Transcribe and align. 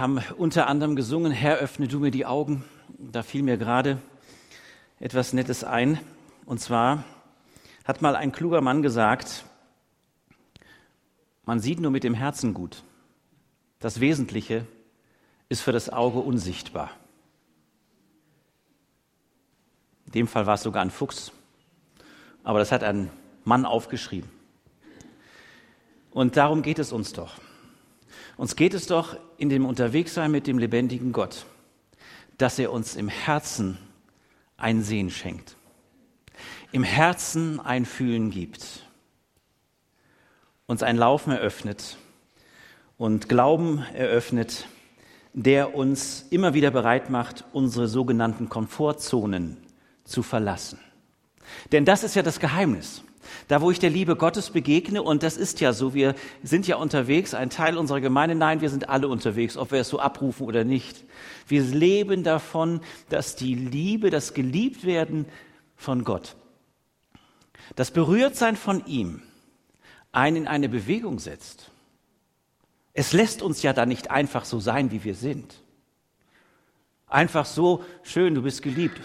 haben 0.00 0.18
unter 0.38 0.66
anderem 0.66 0.96
gesungen, 0.96 1.30
Herr, 1.30 1.58
öffne 1.58 1.86
du 1.86 2.00
mir 2.00 2.10
die 2.10 2.24
Augen. 2.24 2.64
Da 2.98 3.22
fiel 3.22 3.42
mir 3.42 3.58
gerade 3.58 4.00
etwas 4.98 5.34
Nettes 5.34 5.62
ein. 5.62 6.00
Und 6.46 6.58
zwar 6.58 7.04
hat 7.84 8.00
mal 8.00 8.16
ein 8.16 8.32
kluger 8.32 8.62
Mann 8.62 8.80
gesagt, 8.80 9.44
man 11.44 11.60
sieht 11.60 11.80
nur 11.80 11.90
mit 11.90 12.02
dem 12.02 12.14
Herzen 12.14 12.54
gut. 12.54 12.82
Das 13.78 14.00
Wesentliche 14.00 14.66
ist 15.50 15.60
für 15.60 15.72
das 15.72 15.90
Auge 15.90 16.20
unsichtbar. 16.20 16.90
In 20.06 20.12
dem 20.12 20.28
Fall 20.28 20.46
war 20.46 20.54
es 20.54 20.62
sogar 20.62 20.82
ein 20.82 20.90
Fuchs, 20.90 21.30
aber 22.42 22.58
das 22.58 22.72
hat 22.72 22.82
ein 22.82 23.10
Mann 23.44 23.66
aufgeschrieben. 23.66 24.30
Und 26.10 26.36
darum 26.36 26.62
geht 26.62 26.78
es 26.78 26.90
uns 26.90 27.12
doch. 27.12 27.34
Uns 28.40 28.56
geht 28.56 28.72
es 28.72 28.86
doch 28.86 29.18
in 29.36 29.50
dem 29.50 29.66
Unterwegssein 29.66 30.30
mit 30.30 30.46
dem 30.46 30.56
lebendigen 30.56 31.12
Gott, 31.12 31.44
dass 32.38 32.58
er 32.58 32.72
uns 32.72 32.96
im 32.96 33.08
Herzen 33.08 33.76
ein 34.56 34.82
Sehen 34.82 35.10
schenkt, 35.10 35.58
im 36.72 36.82
Herzen 36.82 37.60
ein 37.60 37.84
Fühlen 37.84 38.30
gibt, 38.30 38.86
uns 40.64 40.82
ein 40.82 40.96
Laufen 40.96 41.32
eröffnet 41.32 41.98
und 42.96 43.28
Glauben 43.28 43.84
eröffnet, 43.92 44.66
der 45.34 45.74
uns 45.74 46.24
immer 46.30 46.54
wieder 46.54 46.70
bereit 46.70 47.10
macht, 47.10 47.44
unsere 47.52 47.88
sogenannten 47.88 48.48
Komfortzonen 48.48 49.58
zu 50.04 50.22
verlassen. 50.22 50.78
Denn 51.72 51.84
das 51.84 52.04
ist 52.04 52.14
ja 52.14 52.22
das 52.22 52.40
Geheimnis. 52.40 53.02
Da, 53.48 53.60
wo 53.60 53.70
ich 53.70 53.78
der 53.78 53.90
Liebe 53.90 54.16
Gottes 54.16 54.50
begegne, 54.50 55.02
und 55.02 55.22
das 55.22 55.36
ist 55.36 55.60
ja 55.60 55.72
so, 55.72 55.94
wir 55.94 56.14
sind 56.42 56.66
ja 56.66 56.76
unterwegs, 56.76 57.34
ein 57.34 57.50
Teil 57.50 57.76
unserer 57.76 58.00
Gemeinde, 58.00 58.34
nein, 58.34 58.60
wir 58.60 58.70
sind 58.70 58.88
alle 58.88 59.08
unterwegs, 59.08 59.56
ob 59.56 59.72
wir 59.72 59.80
es 59.80 59.88
so 59.88 59.98
abrufen 59.98 60.46
oder 60.46 60.64
nicht. 60.64 61.04
Wir 61.46 61.62
leben 61.62 62.24
davon, 62.24 62.80
dass 63.08 63.36
die 63.36 63.54
Liebe, 63.54 64.10
das 64.10 64.34
Geliebtwerden 64.34 65.26
von 65.76 66.04
Gott, 66.04 66.36
das 67.76 67.90
Berührtsein 67.90 68.56
von 68.56 68.84
ihm 68.86 69.22
einen 70.12 70.36
in 70.36 70.48
eine 70.48 70.68
Bewegung 70.68 71.18
setzt. 71.18 71.70
Es 72.92 73.12
lässt 73.12 73.42
uns 73.42 73.62
ja 73.62 73.72
da 73.72 73.86
nicht 73.86 74.10
einfach 74.10 74.44
so 74.44 74.58
sein, 74.60 74.90
wie 74.90 75.04
wir 75.04 75.14
sind. 75.14 75.62
Einfach 77.06 77.46
so, 77.46 77.84
schön, 78.02 78.34
du 78.34 78.42
bist 78.42 78.62
geliebt. 78.62 79.00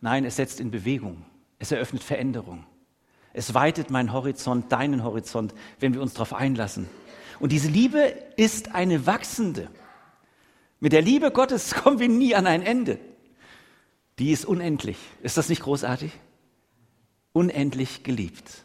Nein, 0.00 0.24
es 0.24 0.36
setzt 0.36 0.60
in 0.60 0.70
Bewegung. 0.70 1.24
Es 1.58 1.72
eröffnet 1.72 2.02
Veränderung. 2.02 2.66
Es 3.32 3.54
weitet 3.54 3.90
meinen 3.90 4.12
Horizont, 4.12 4.72
deinen 4.72 5.04
Horizont, 5.04 5.54
wenn 5.78 5.94
wir 5.94 6.02
uns 6.02 6.14
darauf 6.14 6.34
einlassen. 6.34 6.88
Und 7.38 7.52
diese 7.52 7.68
Liebe 7.68 8.14
ist 8.36 8.74
eine 8.74 9.06
wachsende. 9.06 9.68
Mit 10.80 10.92
der 10.92 11.02
Liebe 11.02 11.30
Gottes 11.30 11.74
kommen 11.82 11.98
wir 11.98 12.08
nie 12.08 12.34
an 12.34 12.46
ein 12.46 12.62
Ende. 12.62 12.98
Die 14.18 14.32
ist 14.32 14.44
unendlich. 14.44 14.98
Ist 15.22 15.36
das 15.36 15.48
nicht 15.48 15.62
großartig? 15.62 16.12
Unendlich 17.32 18.02
geliebt. 18.02 18.64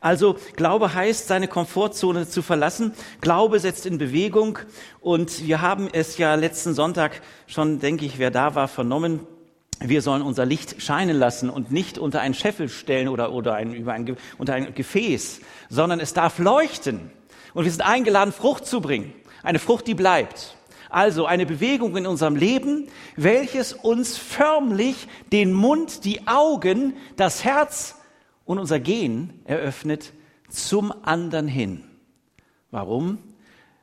Also 0.00 0.36
Glaube 0.54 0.94
heißt, 0.94 1.26
seine 1.26 1.48
Komfortzone 1.48 2.28
zu 2.28 2.42
verlassen. 2.42 2.92
Glaube 3.20 3.58
setzt 3.58 3.86
in 3.86 3.98
Bewegung. 3.98 4.58
Und 5.00 5.46
wir 5.46 5.60
haben 5.60 5.88
es 5.90 6.18
ja 6.18 6.34
letzten 6.34 6.74
Sonntag 6.74 7.22
schon, 7.46 7.80
denke 7.80 8.04
ich, 8.04 8.18
wer 8.18 8.30
da 8.30 8.54
war, 8.54 8.68
vernommen 8.68 9.26
wir 9.80 10.02
sollen 10.02 10.22
unser 10.22 10.44
Licht 10.44 10.82
scheinen 10.82 11.16
lassen 11.16 11.50
und 11.50 11.70
nicht 11.70 11.98
unter 11.98 12.20
einen 12.20 12.34
Scheffel 12.34 12.68
stellen 12.68 13.08
oder, 13.08 13.32
oder 13.32 13.54
ein, 13.54 13.72
über 13.72 13.92
ein, 13.92 14.16
unter 14.36 14.54
ein 14.54 14.74
Gefäß, 14.74 15.40
sondern 15.68 16.00
es 16.00 16.12
darf 16.14 16.38
leuchten. 16.38 17.10
Und 17.54 17.64
wir 17.64 17.70
sind 17.70 17.82
eingeladen, 17.82 18.32
Frucht 18.32 18.66
zu 18.66 18.80
bringen. 18.80 19.12
Eine 19.42 19.58
Frucht, 19.58 19.86
die 19.86 19.94
bleibt. 19.94 20.56
Also 20.90 21.26
eine 21.26 21.46
Bewegung 21.46 21.96
in 21.96 22.06
unserem 22.06 22.34
Leben, 22.34 22.88
welches 23.16 23.72
uns 23.72 24.16
förmlich 24.16 25.06
den 25.32 25.52
Mund, 25.52 26.04
die 26.04 26.26
Augen, 26.26 26.94
das 27.16 27.44
Herz 27.44 27.96
und 28.44 28.58
unser 28.58 28.80
Gehen 28.80 29.40
eröffnet 29.44 30.12
zum 30.48 30.92
anderen 31.04 31.46
hin. 31.46 31.84
Warum? 32.70 33.18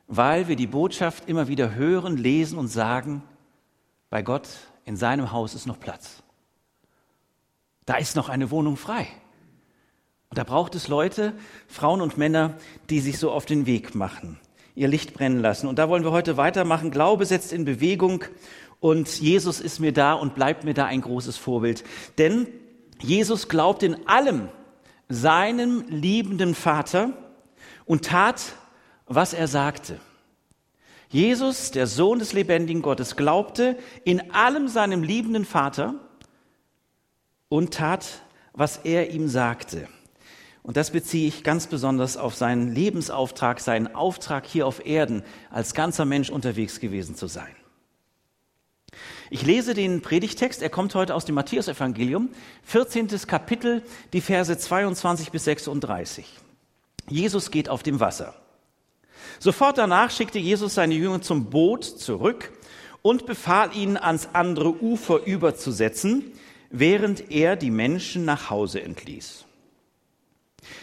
Weil 0.08 0.48
wir 0.48 0.56
die 0.56 0.66
Botschaft 0.66 1.28
immer 1.28 1.48
wieder 1.48 1.74
hören, 1.74 2.16
lesen 2.16 2.58
und 2.58 2.68
sagen, 2.68 3.22
bei 4.10 4.22
Gott 4.22 4.48
in 4.86 4.96
seinem 4.96 5.32
Haus 5.32 5.54
ist 5.54 5.66
noch 5.66 5.78
Platz. 5.78 6.22
Da 7.84 7.96
ist 7.96 8.16
noch 8.16 8.30
eine 8.30 8.50
Wohnung 8.50 8.76
frei. 8.76 9.06
Und 10.30 10.38
da 10.38 10.44
braucht 10.44 10.74
es 10.74 10.88
Leute, 10.88 11.34
Frauen 11.68 12.00
und 12.00 12.16
Männer, 12.16 12.54
die 12.88 13.00
sich 13.00 13.18
so 13.18 13.30
auf 13.30 13.46
den 13.46 13.66
Weg 13.66 13.94
machen, 13.94 14.38
ihr 14.74 14.88
Licht 14.88 15.12
brennen 15.12 15.40
lassen. 15.40 15.66
Und 15.66 15.78
da 15.78 15.88
wollen 15.88 16.04
wir 16.04 16.12
heute 16.12 16.36
weitermachen. 16.36 16.90
Glaube 16.90 17.26
setzt 17.26 17.52
in 17.52 17.64
Bewegung 17.64 18.24
und 18.80 19.20
Jesus 19.20 19.60
ist 19.60 19.80
mir 19.80 19.92
da 19.92 20.14
und 20.14 20.34
bleibt 20.34 20.64
mir 20.64 20.74
da 20.74 20.86
ein 20.86 21.00
großes 21.00 21.36
Vorbild. 21.36 21.84
Denn 22.18 22.46
Jesus 23.00 23.48
glaubt 23.48 23.82
in 23.82 24.08
allem 24.08 24.48
seinem 25.08 25.84
liebenden 25.88 26.54
Vater 26.54 27.12
und 27.84 28.04
tat, 28.04 28.40
was 29.06 29.32
er 29.34 29.48
sagte. 29.48 30.00
Jesus, 31.16 31.70
der 31.70 31.86
Sohn 31.86 32.18
des 32.18 32.34
lebendigen 32.34 32.82
Gottes, 32.82 33.16
glaubte 33.16 33.78
in 34.04 34.32
allem 34.32 34.68
seinem 34.68 35.02
liebenden 35.02 35.46
Vater 35.46 35.94
und 37.48 37.72
tat, 37.72 38.20
was 38.52 38.76
er 38.84 39.08
ihm 39.12 39.26
sagte. 39.26 39.88
Und 40.62 40.76
das 40.76 40.90
beziehe 40.90 41.26
ich 41.26 41.42
ganz 41.42 41.68
besonders 41.68 42.18
auf 42.18 42.34
seinen 42.34 42.70
Lebensauftrag, 42.70 43.60
seinen 43.60 43.94
Auftrag 43.94 44.44
hier 44.44 44.66
auf 44.66 44.84
Erden, 44.84 45.22
als 45.48 45.72
ganzer 45.72 46.04
Mensch 46.04 46.28
unterwegs 46.28 46.80
gewesen 46.80 47.16
zu 47.16 47.28
sein. 47.28 47.56
Ich 49.30 49.40
lese 49.40 49.72
den 49.72 50.02
Predigtext, 50.02 50.60
er 50.60 50.68
kommt 50.68 50.94
heute 50.94 51.14
aus 51.14 51.24
dem 51.24 51.36
Matthäusevangelium, 51.36 52.28
14. 52.64 53.08
Kapitel, 53.26 53.82
die 54.12 54.20
Verse 54.20 54.58
22 54.58 55.30
bis 55.30 55.44
36. 55.44 56.26
Jesus 57.08 57.50
geht 57.50 57.70
auf 57.70 57.82
dem 57.82 58.00
Wasser. 58.00 58.34
Sofort 59.38 59.78
danach 59.78 60.10
schickte 60.10 60.38
Jesus 60.38 60.74
seine 60.74 60.94
Jünger 60.94 61.22
zum 61.22 61.46
Boot 61.46 61.84
zurück 61.84 62.52
und 63.02 63.26
befahl 63.26 63.74
ihnen, 63.76 63.96
ans 63.96 64.28
andere 64.32 64.82
Ufer 64.82 65.24
überzusetzen, 65.24 66.32
während 66.70 67.30
er 67.30 67.56
die 67.56 67.70
Menschen 67.70 68.24
nach 68.24 68.50
Hause 68.50 68.82
entließ. 68.82 69.44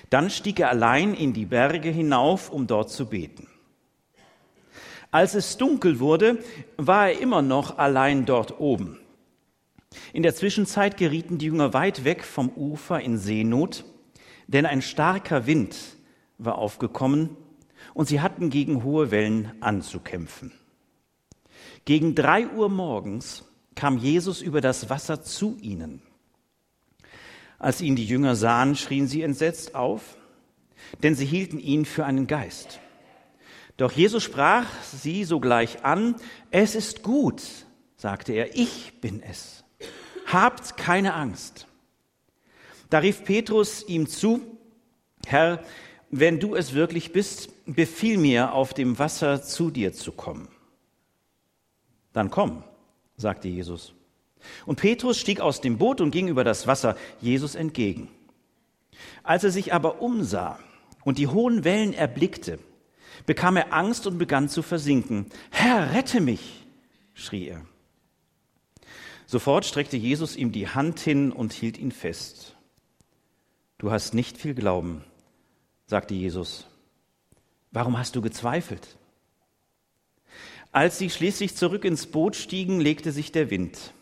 Dann 0.09 0.29
stieg 0.29 0.59
er 0.59 0.69
allein 0.69 1.13
in 1.13 1.33
die 1.33 1.45
Berge 1.45 1.89
hinauf, 1.89 2.49
um 2.49 2.67
dort 2.67 2.91
zu 2.91 3.07
beten. 3.07 3.47
Als 5.11 5.35
es 5.35 5.57
dunkel 5.57 5.99
wurde, 5.99 6.43
war 6.77 7.09
er 7.09 7.19
immer 7.19 7.41
noch 7.41 7.77
allein 7.77 8.25
dort 8.25 8.59
oben. 8.59 8.99
In 10.11 10.23
der 10.23 10.33
Zwischenzeit 10.33 10.97
gerieten 10.97 11.37
die 11.37 11.47
Jünger 11.47 11.73
weit 11.73 12.03
weg 12.03 12.23
vom 12.23 12.49
Ufer 12.49 12.99
in 13.01 13.17
Seenot, 13.17 13.83
denn 14.47 14.65
ein 14.65 14.81
starker 14.81 15.45
Wind 15.45 15.75
war 16.37 16.57
aufgekommen 16.57 17.35
und 17.93 18.07
sie 18.07 18.21
hatten 18.21 18.49
gegen 18.49 18.83
hohe 18.83 19.11
Wellen 19.11 19.51
anzukämpfen. 19.61 20.51
Gegen 21.85 22.15
drei 22.15 22.47
Uhr 22.47 22.69
morgens 22.69 23.43
kam 23.75 23.97
Jesus 23.97 24.41
über 24.41 24.61
das 24.61 24.89
Wasser 24.89 25.23
zu 25.23 25.57
ihnen. 25.61 26.01
Als 27.59 27.81
ihn 27.81 27.95
die 27.95 28.05
Jünger 28.05 28.35
sahen, 28.35 28.75
schrien 28.75 29.07
sie 29.07 29.21
entsetzt 29.21 29.75
auf, 29.75 30.17
denn 31.01 31.15
sie 31.15 31.25
hielten 31.25 31.59
ihn 31.59 31.85
für 31.85 32.05
einen 32.05 32.27
Geist. 32.27 32.79
Doch 33.77 33.91
Jesus 33.91 34.23
sprach 34.23 34.67
sie 34.83 35.23
sogleich 35.23 35.83
an, 35.83 36.15
es 36.51 36.75
ist 36.75 37.03
gut, 37.03 37.41
sagte 37.95 38.33
er, 38.33 38.55
ich 38.55 38.99
bin 39.01 39.21
es. 39.23 39.63
Habt 40.27 40.77
keine 40.77 41.13
Angst. 41.13 41.67
Da 42.89 42.99
rief 42.99 43.23
Petrus 43.23 43.83
ihm 43.87 44.07
zu, 44.07 44.41
Herr, 45.25 45.63
wenn 46.11 46.39
du 46.39 46.55
es 46.55 46.73
wirklich 46.73 47.11
bist, 47.11 47.49
befiehl 47.65 48.17
mir, 48.17 48.53
auf 48.53 48.73
dem 48.73 48.99
Wasser 48.99 49.41
zu 49.41 49.71
dir 49.71 49.93
zu 49.93 50.11
kommen. 50.11 50.47
Dann 52.11 52.29
komm, 52.29 52.63
sagte 53.17 53.47
Jesus. 53.47 53.93
Und 54.65 54.79
Petrus 54.79 55.17
stieg 55.17 55.39
aus 55.39 55.61
dem 55.61 55.77
Boot 55.77 56.01
und 56.01 56.11
ging 56.11 56.27
über 56.27 56.43
das 56.43 56.67
Wasser 56.67 56.97
Jesus 57.21 57.55
entgegen. 57.55 58.09
Als 59.23 59.43
er 59.43 59.51
sich 59.51 59.73
aber 59.73 60.01
umsah 60.01 60.59
und 61.03 61.17
die 61.17 61.27
hohen 61.27 61.63
Wellen 61.63 61.93
erblickte, 61.93 62.59
bekam 63.25 63.57
er 63.57 63.73
Angst 63.73 64.05
und 64.05 64.17
begann 64.17 64.49
zu 64.49 64.61
versinken. 64.61 65.27
Herr, 65.49 65.93
rette 65.93 66.19
mich, 66.19 66.65
schrie 67.13 67.47
er. 67.47 67.65
Sofort 69.25 69.65
streckte 69.65 69.97
Jesus 69.97 70.35
ihm 70.35 70.51
die 70.51 70.67
Hand 70.67 70.99
hin 70.99 71.31
und 71.31 71.53
hielt 71.53 71.77
ihn 71.77 71.91
fest. 71.91 72.55
Du 73.77 73.91
hast 73.91 74.13
nicht 74.13 74.37
viel 74.37 74.53
Glauben, 74.53 75.03
sagte 75.87 76.13
Jesus. 76.13 76.67
Warum 77.73 77.97
hast 77.97 78.15
du 78.15 78.21
gezweifelt? 78.21 78.97
Als 80.71 80.97
sie 80.97 81.09
schließlich 81.09 81.55
zurück 81.55 81.85
ins 81.85 82.05
Boot 82.07 82.35
stiegen, 82.35 82.79
legte 82.79 83.11
sich 83.11 83.31
der 83.31 83.49
Wind. 83.49 83.93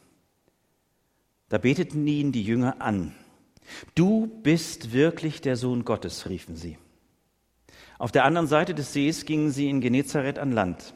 Da 1.50 1.58
beteten 1.58 2.06
ihn 2.06 2.32
die 2.32 2.44
Jünger 2.44 2.82
an. 2.82 3.16
Du 3.96 4.28
bist 4.44 4.92
wirklich 4.92 5.42
der 5.42 5.56
Sohn 5.56 5.86
Gottes, 5.86 6.30
riefen 6.30 6.56
sie. 6.56 6.78
Auf 7.98 8.12
der 8.12 8.26
anderen 8.26 8.48
Seite 8.48 8.74
des 8.74 8.94
Sees 8.94 9.26
gingen 9.26 9.52
sie 9.52 9.70
in 9.70 9.80
Genezareth 9.80 10.40
an 10.40 10.52
Land. 10.52 10.94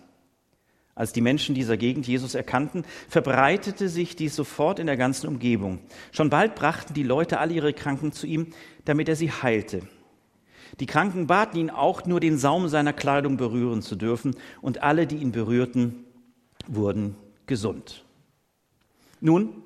Als 0.96 1.14
die 1.14 1.22
Menschen 1.22 1.56
dieser 1.56 1.78
Gegend 1.78 2.08
Jesus 2.08 2.36
erkannten, 2.36 2.86
verbreitete 3.10 3.90
sich 3.90 4.16
dies 4.16 4.36
sofort 4.36 4.80
in 4.80 4.88
der 4.88 4.98
ganzen 4.98 5.28
Umgebung. 5.28 5.80
Schon 6.12 6.30
bald 6.30 6.56
brachten 6.56 6.94
die 6.94 7.04
Leute 7.04 7.40
alle 7.40 7.54
ihre 7.54 7.74
Kranken 7.74 8.14
zu 8.14 8.28
ihm, 8.28 8.54
damit 8.86 9.10
er 9.10 9.16
sie 9.16 9.32
heilte. 9.32 9.82
Die 10.80 10.86
Kranken 10.86 11.28
baten 11.28 11.58
ihn 11.58 11.70
auch 11.70 12.06
nur 12.06 12.20
den 12.20 12.38
Saum 12.38 12.68
seiner 12.68 12.94
Kleidung 12.94 13.38
berühren 13.38 13.82
zu 13.82 13.96
dürfen, 13.96 14.36
und 14.62 14.84
alle, 14.84 15.08
die 15.08 15.18
ihn 15.18 15.32
berührten, 15.32 16.06
wurden 16.68 17.16
gesund. 17.48 18.04
Nun, 19.22 19.62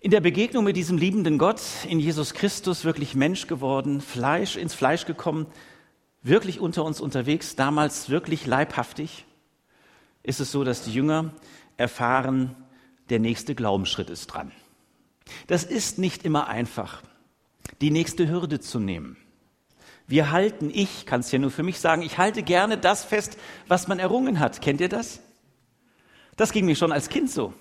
in 0.00 0.10
der 0.10 0.20
Begegnung 0.20 0.64
mit 0.64 0.76
diesem 0.76 0.98
liebenden 0.98 1.38
Gott, 1.38 1.60
in 1.88 1.98
Jesus 1.98 2.34
Christus 2.34 2.84
wirklich 2.84 3.14
Mensch 3.14 3.48
geworden, 3.48 4.00
Fleisch 4.00 4.56
ins 4.56 4.74
Fleisch 4.74 5.04
gekommen, 5.04 5.46
wirklich 6.22 6.60
unter 6.60 6.84
uns 6.84 7.00
unterwegs, 7.00 7.56
damals 7.56 8.08
wirklich 8.08 8.46
leibhaftig, 8.46 9.24
ist 10.22 10.40
es 10.40 10.52
so, 10.52 10.64
dass 10.64 10.82
die 10.82 10.92
Jünger 10.92 11.32
erfahren, 11.76 12.54
der 13.10 13.18
nächste 13.18 13.54
Glaubensschritt 13.54 14.10
ist 14.10 14.26
dran. 14.28 14.52
Das 15.46 15.64
ist 15.64 15.98
nicht 15.98 16.24
immer 16.24 16.46
einfach, 16.46 17.02
die 17.80 17.90
nächste 17.90 18.28
Hürde 18.28 18.60
zu 18.60 18.78
nehmen. 18.78 19.16
Wir 20.08 20.30
halten, 20.30 20.70
ich 20.72 21.04
kann 21.06 21.20
es 21.20 21.32
ja 21.32 21.38
nur 21.38 21.50
für 21.50 21.62
mich 21.62 21.80
sagen, 21.80 22.02
ich 22.02 22.18
halte 22.18 22.42
gerne 22.42 22.78
das 22.78 23.04
fest, 23.04 23.36
was 23.66 23.88
man 23.88 23.98
errungen 23.98 24.38
hat. 24.38 24.60
Kennt 24.60 24.80
ihr 24.80 24.88
das? 24.88 25.20
Das 26.36 26.52
ging 26.52 26.66
mir 26.66 26.76
schon 26.76 26.92
als 26.92 27.08
Kind 27.08 27.30
so. 27.30 27.52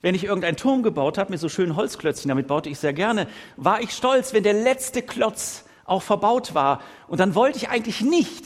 Wenn 0.00 0.14
ich 0.14 0.24
irgendeinen 0.24 0.56
Turm 0.56 0.82
gebaut 0.82 1.18
habe 1.18 1.30
mit 1.30 1.40
so 1.40 1.48
schönen 1.48 1.74
Holzklötzchen, 1.74 2.28
damit 2.28 2.46
baute 2.46 2.68
ich 2.68 2.78
sehr 2.78 2.92
gerne, 2.92 3.26
war 3.56 3.80
ich 3.80 3.92
stolz, 3.92 4.32
wenn 4.32 4.42
der 4.44 4.52
letzte 4.52 5.02
Klotz 5.02 5.64
auch 5.84 6.02
verbaut 6.02 6.54
war. 6.54 6.82
Und 7.08 7.18
dann 7.18 7.34
wollte 7.34 7.58
ich 7.58 7.68
eigentlich 7.68 8.02
nicht, 8.02 8.44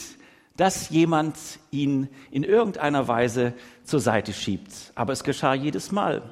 dass 0.56 0.90
jemand 0.90 1.36
ihn 1.70 2.08
in 2.30 2.44
irgendeiner 2.44 3.08
Weise 3.08 3.54
zur 3.84 4.00
Seite 4.00 4.32
schiebt. 4.32 4.92
Aber 4.94 5.12
es 5.12 5.24
geschah 5.24 5.54
jedes 5.54 5.90
Mal, 5.90 6.22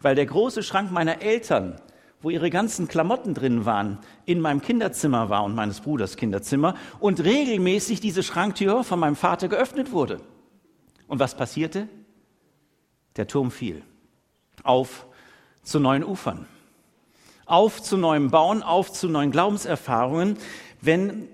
weil 0.00 0.14
der 0.14 0.26
große 0.26 0.62
Schrank 0.62 0.92
meiner 0.92 1.22
Eltern, 1.22 1.80
wo 2.22 2.30
ihre 2.30 2.50
ganzen 2.50 2.88
Klamotten 2.88 3.34
drin 3.34 3.64
waren, 3.64 3.98
in 4.24 4.40
meinem 4.40 4.60
Kinderzimmer 4.60 5.28
war 5.28 5.44
und 5.44 5.54
meines 5.54 5.80
Bruders 5.80 6.16
Kinderzimmer 6.16 6.74
und 6.98 7.22
regelmäßig 7.22 8.00
diese 8.00 8.22
Schranktür 8.22 8.84
von 8.84 8.98
meinem 8.98 9.16
Vater 9.16 9.48
geöffnet 9.48 9.92
wurde. 9.92 10.20
Und 11.08 11.20
was 11.20 11.36
passierte? 11.36 11.88
Der 13.16 13.26
Turm 13.26 13.50
fiel. 13.50 13.82
Auf 14.62 15.06
zu 15.62 15.78
neuen 15.78 16.04
Ufern. 16.04 16.46
Auf 17.44 17.82
zu 17.82 17.96
neuem 17.96 18.30
Bauen, 18.30 18.62
auf 18.62 18.92
zu 18.92 19.08
neuen 19.08 19.30
Glaubenserfahrungen. 19.30 20.36
Wenn 20.80 21.28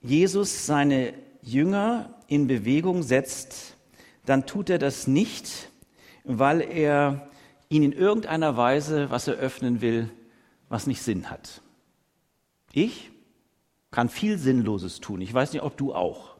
Jesus 0.00 0.66
seine 0.66 1.12
Jünger 1.42 2.14
in 2.26 2.46
Bewegung 2.46 3.02
setzt, 3.02 3.76
dann 4.24 4.46
tut 4.46 4.70
er 4.70 4.78
das 4.78 5.06
nicht, 5.06 5.70
weil 6.24 6.60
er 6.60 7.28
ihnen 7.68 7.92
in 7.92 7.98
irgendeiner 7.98 8.56
Weise 8.56 9.10
was 9.10 9.28
eröffnen 9.28 9.80
will, 9.80 10.10
was 10.68 10.86
nicht 10.86 11.02
Sinn 11.02 11.30
hat. 11.30 11.62
Ich 12.72 13.10
kann 13.90 14.08
viel 14.08 14.38
Sinnloses 14.38 15.00
tun. 15.00 15.20
Ich 15.20 15.32
weiß 15.32 15.52
nicht, 15.52 15.62
ob 15.62 15.76
du 15.76 15.94
auch. 15.94 16.36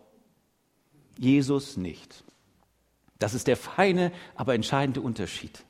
Jesus 1.17 1.77
nicht. 1.77 2.25
Das 3.19 3.35
ist 3.35 3.47
der 3.47 3.57
feine, 3.57 4.13
aber 4.35 4.55
entscheidende 4.55 5.01
Unterschied. 5.01 5.65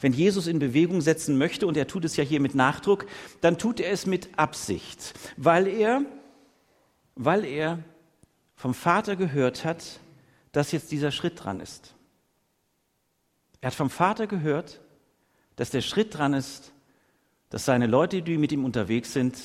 Wenn 0.00 0.12
Jesus 0.12 0.46
in 0.46 0.58
Bewegung 0.58 1.00
setzen 1.00 1.38
möchte, 1.38 1.66
und 1.66 1.76
er 1.76 1.86
tut 1.86 2.04
es 2.04 2.16
ja 2.16 2.24
hier 2.24 2.40
mit 2.40 2.54
Nachdruck, 2.54 3.06
dann 3.40 3.58
tut 3.58 3.80
er 3.80 3.90
es 3.90 4.06
mit 4.06 4.38
Absicht, 4.38 5.14
weil 5.36 5.66
er, 5.66 6.02
weil 7.14 7.44
er 7.44 7.82
vom 8.54 8.74
Vater 8.74 9.16
gehört 9.16 9.64
hat, 9.64 10.00
dass 10.52 10.72
jetzt 10.72 10.92
dieser 10.92 11.10
Schritt 11.10 11.42
dran 11.42 11.60
ist. 11.60 11.94
Er 13.60 13.68
hat 13.68 13.74
vom 13.74 13.90
Vater 13.90 14.26
gehört, 14.26 14.80
dass 15.56 15.70
der 15.70 15.82
Schritt 15.82 16.16
dran 16.16 16.34
ist, 16.34 16.72
dass 17.50 17.64
seine 17.64 17.86
Leute, 17.86 18.22
die 18.22 18.38
mit 18.38 18.52
ihm 18.52 18.64
unterwegs 18.64 19.12
sind, 19.12 19.36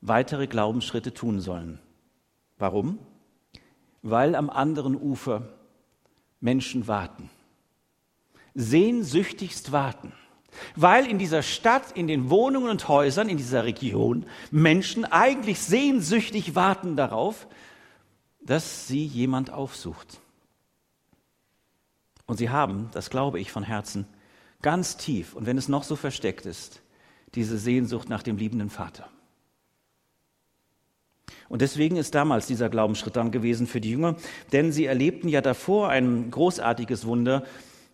weitere 0.00 0.46
Glaubensschritte 0.46 1.14
tun 1.14 1.40
sollen. 1.40 1.78
Warum? 2.58 2.98
Weil 4.02 4.34
am 4.34 4.50
anderen 4.50 4.96
Ufer 4.96 5.48
Menschen 6.40 6.88
warten. 6.88 7.30
Sehnsüchtigst 8.54 9.72
warten. 9.72 10.12
Weil 10.76 11.06
in 11.06 11.18
dieser 11.18 11.42
Stadt, 11.42 11.92
in 11.92 12.06
den 12.06 12.30
Wohnungen 12.30 12.70
und 12.70 12.88
Häusern, 12.88 13.28
in 13.28 13.36
dieser 13.36 13.64
Region 13.64 14.26
Menschen 14.50 15.04
eigentlich 15.04 15.60
sehnsüchtig 15.60 16.54
warten 16.54 16.96
darauf, 16.96 17.48
dass 18.40 18.86
sie 18.86 19.04
jemand 19.04 19.50
aufsucht. 19.50 20.20
Und 22.26 22.36
sie 22.38 22.50
haben, 22.50 22.88
das 22.92 23.10
glaube 23.10 23.40
ich 23.40 23.50
von 23.50 23.64
Herzen, 23.64 24.06
ganz 24.62 24.96
tief, 24.96 25.34
und 25.34 25.46
wenn 25.46 25.58
es 25.58 25.68
noch 25.68 25.82
so 25.82 25.96
versteckt 25.96 26.46
ist, 26.46 26.80
diese 27.34 27.58
Sehnsucht 27.58 28.08
nach 28.08 28.22
dem 28.22 28.36
liebenden 28.36 28.70
Vater. 28.70 29.08
Und 31.48 31.62
deswegen 31.62 31.96
ist 31.96 32.14
damals 32.14 32.46
dieser 32.46 32.68
Glaubensschritt 32.68 33.16
dann 33.16 33.30
gewesen 33.30 33.66
für 33.66 33.80
die 33.80 33.90
Jünger, 33.90 34.16
denn 34.52 34.72
sie 34.72 34.86
erlebten 34.86 35.28
ja 35.28 35.40
davor 35.40 35.88
ein 35.88 36.30
großartiges 36.30 37.06
Wunder, 37.06 37.44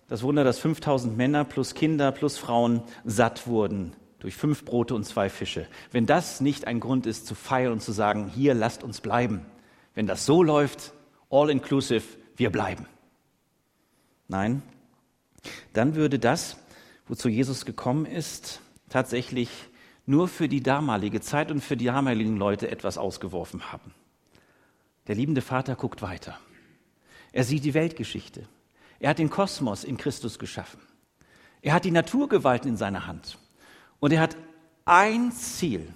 das 0.08 0.22
Wunder, 0.22 0.44
dass 0.44 0.58
5000 0.58 1.16
Männer 1.16 1.44
plus 1.44 1.75
Kinder 1.75 2.10
plus 2.12 2.37
Frauen 2.38 2.82
satt 3.04 3.46
wurden 3.46 3.92
durch 4.19 4.37
fünf 4.37 4.64
Brote 4.64 4.94
und 4.94 5.04
zwei 5.04 5.28
Fische. 5.28 5.66
Wenn 5.93 6.06
das 6.06 6.40
nicht 6.40 6.66
ein 6.66 6.81
Grund 6.81 7.06
ist 7.06 7.26
zu 7.26 7.34
feiern 7.34 7.72
und 7.72 7.81
zu 7.81 7.93
sagen, 7.93 8.28
hier 8.28 8.54
lasst 8.54 8.82
uns 8.82 9.00
bleiben, 9.00 9.46
wenn 9.94 10.06
das 10.06 10.26
so 10.26 10.43
läuft, 10.43 10.93
all 11.31 11.50
inclusive, 11.50 12.02
wir 12.36 12.50
bleiben. 12.50 12.86
Nein, 14.28 14.62
dann 15.72 15.94
würde 15.94 16.19
das, 16.19 16.56
wozu 17.08 17.28
Jesus 17.28 17.64
gekommen 17.64 18.06
ist, 18.06 18.60
tatsächlich 18.90 19.48
nur 20.04 20.28
für 20.28 20.48
die 20.48 20.62
damalige 20.62 21.20
Zeit 21.20 21.50
und 21.50 21.60
für 21.60 21.76
die 21.76 21.87
damaligen 21.87 22.37
Leute 22.37 22.70
etwas 22.70 22.98
ausgeworfen 22.98 23.72
haben. 23.72 23.94
Der 25.06 25.14
liebende 25.14 25.40
Vater 25.40 25.76
guckt 25.76 26.02
weiter. 26.02 26.38
Er 27.32 27.44
sieht 27.44 27.64
die 27.64 27.75
Weltgeschichte. 27.75 28.46
Er 28.98 29.10
hat 29.10 29.19
den 29.19 29.31
Kosmos 29.31 29.84
in 29.84 29.96
Christus 29.96 30.38
geschaffen. 30.38 30.81
Er 31.62 31.75
hat 31.75 31.84
die 31.84 31.90
Naturgewalten 31.90 32.70
in 32.70 32.76
seiner 32.76 33.06
Hand. 33.06 33.38
Und 33.98 34.12
er 34.12 34.20
hat 34.20 34.37
ein 34.84 35.32
Ziel. 35.32 35.93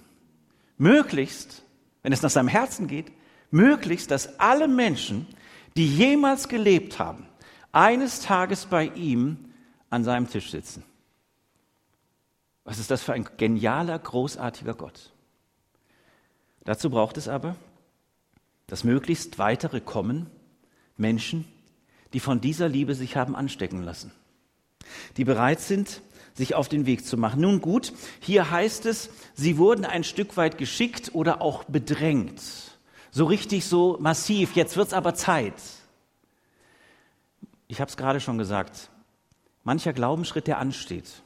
Möglichst, 0.77 1.63
wenn 2.03 2.13
es 2.13 2.21
nach 2.21 2.29
seinem 2.29 2.47
Herzen 2.47 2.87
geht, 2.87 3.11
möglichst, 3.51 4.11
dass 4.11 4.39
alle 4.39 4.67
Menschen, 4.67 5.27
die 5.75 5.87
jemals 5.87 6.47
gelebt 6.47 6.99
haben, 6.99 7.25
eines 7.71 8.21
Tages 8.21 8.65
bei 8.65 8.85
ihm 8.95 9.37
an 9.89 10.03
seinem 10.03 10.29
Tisch 10.29 10.51
sitzen. 10.51 10.83
Was 12.65 12.79
ist 12.79 12.91
das 12.91 13.03
für 13.03 13.13
ein 13.13 13.29
genialer, 13.37 13.97
großartiger 13.97 14.73
Gott? 14.73 15.13
Dazu 16.63 16.89
braucht 16.89 17.15
es 17.17 17.27
aber, 17.27 17.55
dass 18.67 18.83
möglichst 18.83 19.37
weitere 19.37 19.79
kommen, 19.79 20.29
Menschen, 20.97 21.45
die 22.13 22.19
von 22.19 22.41
dieser 22.41 22.67
Liebe 22.67 22.95
sich 22.95 23.15
haben 23.15 23.35
anstecken 23.35 23.83
lassen, 23.83 24.11
die 25.17 25.25
bereit 25.25 25.59
sind, 25.61 26.01
sich 26.33 26.55
auf 26.55 26.67
den 26.67 26.85
Weg 26.85 27.05
zu 27.05 27.17
machen. 27.17 27.41
Nun 27.41 27.61
gut, 27.61 27.93
hier 28.19 28.49
heißt 28.49 28.85
es, 28.87 29.09
sie 29.35 29.57
wurden 29.57 29.85
ein 29.85 30.03
Stück 30.03 30.35
weit 30.35 30.57
geschickt 30.57 31.11
oder 31.13 31.41
auch 31.41 31.63
bedrängt. 31.65 32.41
So 33.11 33.25
richtig, 33.25 33.65
so 33.65 33.97
massiv. 34.01 34.55
Jetzt 34.55 34.75
wird 34.75 34.87
es 34.87 34.93
aber 34.93 35.13
Zeit. 35.15 35.53
Ich 37.67 37.79
habe 37.79 37.89
es 37.89 37.95
gerade 37.95 38.19
schon 38.19 38.37
gesagt. 38.37 38.89
Mancher 39.63 39.93
Glaubensschritt, 39.93 40.47
der 40.47 40.59
ansteht, 40.59 41.23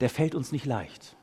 der 0.00 0.10
fällt 0.10 0.34
uns 0.34 0.52
nicht 0.52 0.66
leicht. 0.66 1.16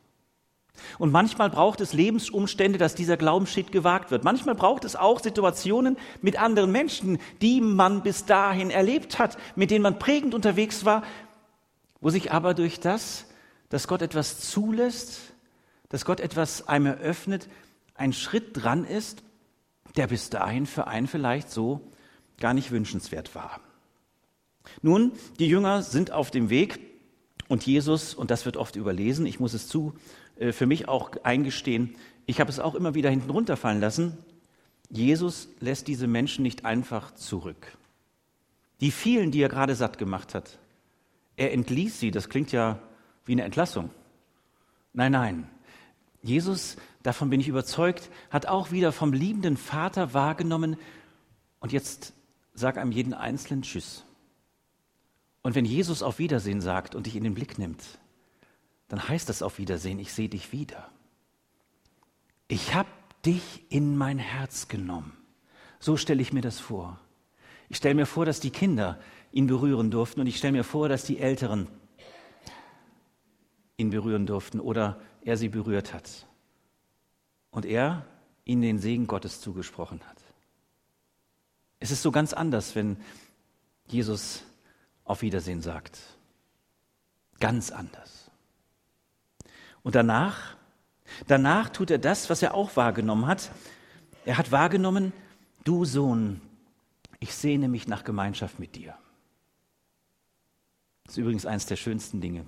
Und 1.00 1.12
manchmal 1.12 1.50
braucht 1.50 1.82
es 1.82 1.94
Lebensumstände, 1.94 2.78
dass 2.78 2.96
dieser 2.96 3.18
Glaubensschritt 3.18 3.72
gewagt 3.72 4.12
wird. 4.12 4.24
Manchmal 4.24 4.56
braucht 4.56 4.86
es 4.86 4.96
auch 4.96 5.20
Situationen 5.20 5.98
mit 6.22 6.40
anderen 6.40 6.72
Menschen, 6.72 7.20
die 7.42 7.62
man 7.62 8.04
bis 8.04 8.26
dahin 8.26 8.70
erlebt 8.70 9.20
hat, 9.20 9.38
mit 9.56 9.72
denen 9.72 9.84
man 9.84 10.00
prägend 10.00 10.36
unterwegs 10.36 10.86
war, 10.86 11.04
wo 12.00 12.10
sich 12.10 12.32
aber 12.32 12.54
durch 12.54 12.80
das, 12.80 13.26
dass 13.70 13.88
Gott 13.88 14.02
etwas 14.02 14.40
zulässt, 14.40 15.20
dass 15.90 16.06
Gott 16.06 16.20
etwas 16.20 16.68
einem 16.68 16.86
eröffnet, 16.86 17.50
ein 17.96 18.14
Schritt 18.14 18.52
dran 18.54 18.86
ist, 18.86 19.24
der 19.96 20.08
bis 20.08 20.30
dahin 20.30 20.66
für 20.66 20.88
einen 20.88 21.08
vielleicht 21.08 21.50
so 21.50 21.82
gar 22.40 22.54
nicht 22.54 22.72
wünschenswert 22.72 23.34
war. 23.34 23.60
Nun, 24.82 25.14
die 25.40 25.48
Jünger 25.48 25.82
sind 25.82 26.12
auf 26.12 26.30
dem 26.30 26.50
Weg 26.50 26.80
und 27.48 27.66
Jesus, 27.66 28.14
und 28.14 28.32
das 28.32 28.46
wird 28.46 28.58
oft 28.58 28.76
überlesen, 28.76 29.26
ich 29.26 29.40
muss 29.40 29.54
es 29.54 29.68
zu, 29.68 29.94
äh, 30.38 30.52
für 30.52 30.66
mich 30.66 30.88
auch 30.88 31.12
eingestehen, 31.24 31.96
ich 32.26 32.40
habe 32.40 32.50
es 32.50 32.60
auch 32.60 32.76
immer 32.76 32.94
wieder 32.94 33.10
hinten 33.10 33.30
runterfallen 33.30 33.80
lassen, 33.80 34.18
Jesus 34.90 35.50
lässt 35.60 35.88
diese 35.88 36.08
Menschen 36.08 36.44
nicht 36.44 36.66
einfach 36.66 37.14
zurück. 37.14 37.78
Die 38.80 38.92
vielen, 38.92 39.32
die 39.32 39.42
er 39.42 39.50
gerade 39.50 39.76
satt 39.76 39.98
gemacht 39.98 40.34
hat, 40.36 40.60
er 41.36 41.54
entließ 41.54 42.00
sie, 42.00 42.12
das 42.12 42.30
klingt 42.30 42.52
ja 42.52 42.80
wie 43.26 43.34
eine 43.34 43.44
Entlassung. 43.44 43.90
Nein, 44.94 45.12
nein, 45.12 45.50
Jesus 46.24 46.78
davon 47.04 47.30
bin 47.30 47.40
ich 47.40 47.48
überzeugt, 47.48 48.10
hat 48.30 48.48
auch 48.48 48.72
wieder 48.72 48.92
vom 48.92 49.14
liebenden 49.14 49.56
Vater 49.56 50.14
wahrgenommen. 50.14 50.78
Und 51.60 51.72
jetzt 51.72 52.14
sag 52.54 52.78
einem 52.78 52.92
jeden 52.92 53.14
Einzelnen 53.14 53.62
Tschüss. 53.62 54.04
Und 55.48 55.56
wenn 55.56 55.64
Jesus 55.64 56.04
auf 56.04 56.20
Wiedersehen 56.20 56.60
sagt 56.60 56.94
und 56.94 57.06
dich 57.06 57.16
in 57.16 57.24
den 57.24 57.34
Blick 57.34 57.58
nimmt, 57.58 57.82
dann 58.90 59.08
heißt 59.08 59.30
das 59.30 59.42
auf 59.42 59.60
Wiedersehen, 59.60 59.98
ich 59.98 60.12
sehe 60.12 60.28
dich 60.28 60.52
wieder. 60.52 60.92
Ich 62.50 62.76
habe 62.76 62.90
dich 63.26 63.64
in 63.70 63.96
mein 63.96 64.20
Herz 64.20 64.68
genommen. 64.68 65.16
So 65.80 65.96
stelle 65.96 66.22
ich 66.22 66.34
mir 66.34 66.42
das 66.42 66.60
vor. 66.60 67.00
Ich 67.70 67.78
stelle 67.78 67.96
mir 67.96 68.06
vor, 68.06 68.26
dass 68.26 68.42
die 68.42 68.50
Kinder 68.50 69.00
ihn 69.32 69.48
berühren 69.48 69.90
durften 69.90 70.20
und 70.20 70.28
ich 70.28 70.36
stelle 70.36 70.52
mir 70.52 70.66
vor, 70.66 70.90
dass 70.90 71.06
die 71.06 71.18
Älteren 71.18 71.70
ihn 73.78 73.90
berühren 73.90 74.26
durften 74.26 74.60
oder 74.60 75.00
er 75.22 75.38
sie 75.38 75.48
berührt 75.48 75.94
hat. 75.94 76.28
Und 77.52 77.66
er 77.66 78.06
ihnen 78.44 78.64
den 78.64 78.80
Segen 78.80 79.08
Gottes 79.08 79.40
zugesprochen 79.40 80.02
hat. 80.10 80.22
Es 81.80 81.92
ist 81.92 82.02
so 82.02 82.12
ganz 82.12 82.34
anders, 82.34 82.76
wenn 82.76 82.98
Jesus 83.86 84.44
auf 85.08 85.22
Wiedersehen 85.22 85.62
sagt. 85.62 86.00
Ganz 87.40 87.72
anders. 87.72 88.30
Und 89.84 89.96
danach, 89.96 90.56
danach 91.28 91.70
tut 91.70 91.92
er 91.92 91.98
das, 91.98 92.30
was 92.30 92.42
er 92.42 92.54
auch 92.54 92.76
wahrgenommen 92.76 93.26
hat. 93.26 93.52
Er 94.26 94.38
hat 94.38 94.52
wahrgenommen, 94.52 95.14
du 95.64 95.86
Sohn, 95.86 96.42
ich 97.20 97.34
sehne 97.34 97.68
mich 97.68 97.88
nach 97.88 98.04
Gemeinschaft 98.04 98.60
mit 98.60 98.76
dir. 98.76 98.96
Das 101.06 101.14
ist 101.14 101.20
übrigens 101.20 101.46
eines 101.46 101.66
der 101.66 101.78
schönsten 101.78 102.20
Dinge, 102.20 102.46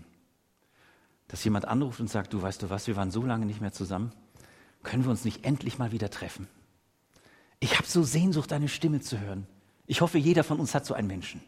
dass 1.30 1.44
jemand 1.44 1.66
anruft 1.66 2.02
und 2.02 2.10
sagt, 2.10 2.34
du 2.34 2.42
weißt 2.42 2.62
du 2.62 2.70
was, 2.70 2.88
wir 2.88 2.98
waren 2.98 3.12
so 3.12 3.24
lange 3.24 3.46
nicht 3.46 3.62
mehr 3.62 3.72
zusammen, 3.72 4.12
können 4.84 5.06
wir 5.06 5.12
uns 5.12 5.24
nicht 5.24 5.46
endlich 5.46 5.78
mal 5.78 5.94
wieder 5.94 6.10
treffen? 6.10 6.48
Ich 7.62 7.78
habe 7.78 7.88
so 7.88 8.04
Sehnsucht, 8.04 8.52
deine 8.52 8.68
Stimme 8.68 9.00
zu 9.00 9.20
hören. 9.20 9.48
Ich 9.86 10.02
hoffe, 10.02 10.18
jeder 10.18 10.44
von 10.44 10.60
uns 10.60 10.76
hat 10.76 10.86
so 10.86 10.94
einen 10.94 11.08
Menschen. 11.08 11.42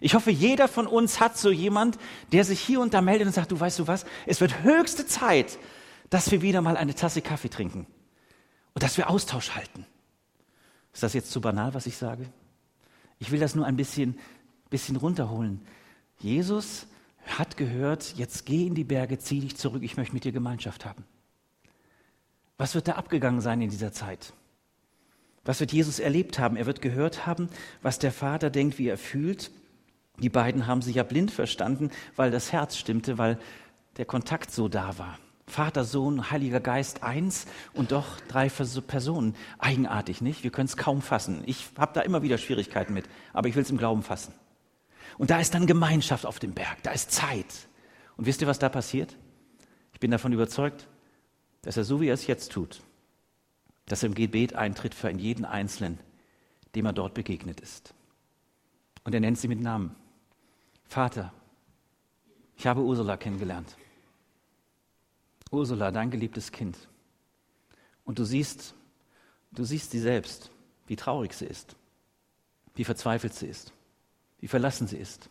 Ich 0.00 0.14
hoffe, 0.14 0.30
jeder 0.30 0.68
von 0.68 0.86
uns 0.86 1.20
hat 1.20 1.38
so 1.38 1.50
jemand, 1.50 1.98
der 2.32 2.44
sich 2.44 2.60
hier 2.60 2.80
und 2.80 2.94
da 2.94 3.00
meldet 3.00 3.26
und 3.26 3.32
sagt, 3.32 3.52
du 3.52 3.58
weißt 3.58 3.78
du 3.78 3.86
was, 3.86 4.04
es 4.26 4.40
wird 4.40 4.62
höchste 4.62 5.06
Zeit, 5.06 5.58
dass 6.10 6.30
wir 6.30 6.42
wieder 6.42 6.60
mal 6.60 6.76
eine 6.76 6.94
Tasse 6.94 7.22
Kaffee 7.22 7.48
trinken 7.48 7.86
und 8.74 8.82
dass 8.82 8.96
wir 8.96 9.08
Austausch 9.08 9.50
halten. 9.50 9.86
Ist 10.92 11.02
das 11.02 11.14
jetzt 11.14 11.30
zu 11.30 11.40
banal, 11.40 11.74
was 11.74 11.86
ich 11.86 11.96
sage? 11.96 12.26
Ich 13.18 13.30
will 13.30 13.40
das 13.40 13.54
nur 13.54 13.66
ein 13.66 13.76
bisschen, 13.76 14.18
bisschen 14.70 14.96
runterholen. 14.96 15.62
Jesus 16.18 16.86
hat 17.26 17.56
gehört, 17.56 18.14
jetzt 18.16 18.46
geh 18.46 18.66
in 18.66 18.74
die 18.74 18.84
Berge, 18.84 19.18
zieh 19.18 19.40
dich 19.40 19.56
zurück, 19.56 19.82
ich 19.82 19.96
möchte 19.96 20.14
mit 20.14 20.24
dir 20.24 20.32
Gemeinschaft 20.32 20.84
haben. 20.84 21.04
Was 22.58 22.74
wird 22.74 22.88
da 22.88 22.92
abgegangen 22.92 23.40
sein 23.40 23.60
in 23.60 23.70
dieser 23.70 23.92
Zeit? 23.92 24.32
Was 25.44 25.60
wird 25.60 25.72
Jesus 25.72 25.98
erlebt 25.98 26.38
haben? 26.38 26.56
Er 26.56 26.66
wird 26.66 26.80
gehört 26.80 27.26
haben, 27.26 27.48
was 27.82 27.98
der 27.98 28.12
Vater 28.12 28.50
denkt, 28.50 28.78
wie 28.78 28.88
er 28.88 28.98
fühlt. 28.98 29.50
Die 30.18 30.28
beiden 30.28 30.66
haben 30.66 30.82
sich 30.82 30.96
ja 30.96 31.02
blind 31.02 31.30
verstanden, 31.30 31.90
weil 32.14 32.30
das 32.30 32.52
Herz 32.52 32.76
stimmte, 32.76 33.18
weil 33.18 33.38
der 33.96 34.04
Kontakt 34.04 34.50
so 34.50 34.68
da 34.68 34.98
war. 34.98 35.18
Vater, 35.46 35.84
Sohn, 35.84 36.30
Heiliger 36.30 36.60
Geist 36.60 37.02
eins 37.02 37.46
und 37.72 37.92
doch 37.92 38.20
drei 38.28 38.48
Personen. 38.48 39.36
Eigenartig, 39.58 40.20
nicht? 40.20 40.42
Wir 40.42 40.50
können 40.50 40.66
es 40.66 40.76
kaum 40.76 41.02
fassen. 41.02 41.42
Ich 41.46 41.68
habe 41.78 41.92
da 41.94 42.00
immer 42.00 42.22
wieder 42.22 42.36
Schwierigkeiten 42.36 42.94
mit, 42.94 43.08
aber 43.32 43.48
ich 43.48 43.54
will 43.54 43.62
es 43.62 43.70
im 43.70 43.78
Glauben 43.78 44.02
fassen. 44.02 44.34
Und 45.18 45.30
da 45.30 45.38
ist 45.38 45.54
dann 45.54 45.66
Gemeinschaft 45.66 46.26
auf 46.26 46.38
dem 46.38 46.52
Berg, 46.52 46.82
da 46.82 46.90
ist 46.90 47.12
Zeit. 47.12 47.68
Und 48.16 48.26
wisst 48.26 48.40
ihr, 48.40 48.48
was 48.48 48.58
da 48.58 48.68
passiert? 48.68 49.16
Ich 49.92 50.00
bin 50.00 50.10
davon 50.10 50.32
überzeugt, 50.32 50.88
dass 51.62 51.76
er 51.76 51.84
so 51.84 52.00
wie 52.00 52.08
er 52.08 52.14
es 52.14 52.26
jetzt 52.26 52.52
tut, 52.52 52.82
dass 53.86 54.02
er 54.02 54.08
im 54.08 54.14
Gebet 54.14 54.54
eintritt 54.54 54.94
für 54.94 55.10
jeden 55.10 55.44
Einzelnen, 55.44 55.98
dem 56.74 56.86
er 56.86 56.92
dort 56.92 57.14
begegnet 57.14 57.60
ist. 57.60 57.94
Und 59.04 59.14
er 59.14 59.20
nennt 59.20 59.38
sie 59.38 59.48
mit 59.48 59.60
Namen. 59.60 59.94
Vater, 60.88 61.32
ich 62.56 62.66
habe 62.66 62.82
Ursula 62.82 63.16
kennengelernt. 63.16 63.76
Ursula, 65.50 65.90
dein 65.90 66.10
geliebtes 66.10 66.50
Kind. 66.50 66.76
Und 68.04 68.18
du 68.18 68.24
siehst, 68.24 68.74
du 69.52 69.64
siehst 69.64 69.90
sie 69.90 70.00
selbst, 70.00 70.50
wie 70.86 70.96
traurig 70.96 71.34
sie 71.34 71.46
ist, 71.46 71.76
wie 72.74 72.84
verzweifelt 72.84 73.34
sie 73.34 73.46
ist, 73.46 73.72
wie 74.40 74.48
verlassen 74.48 74.86
sie 74.86 74.96
ist. 74.96 75.28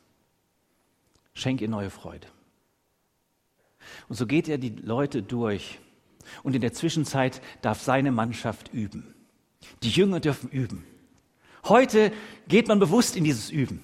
Schenk 1.33 1.61
ihr 1.61 1.69
neue 1.69 1.89
Freude. 1.89 2.27
Und 4.07 4.15
so 4.15 4.25
geht 4.25 4.47
er 4.47 4.57
die 4.57 4.69
Leute 4.69 5.21
durch. 5.21 5.79
Und 6.43 6.55
in 6.55 6.61
der 6.61 6.73
Zwischenzeit 6.73 7.41
darf 7.61 7.81
seine 7.81 8.11
Mannschaft 8.11 8.73
üben. 8.73 9.13
Die 9.83 9.89
Jünger 9.89 10.19
dürfen 10.19 10.49
üben. 10.49 10.85
Heute 11.65 12.11
geht 12.47 12.67
man 12.67 12.79
bewusst 12.79 13.15
in 13.15 13.23
dieses 13.23 13.49
Üben. 13.49 13.83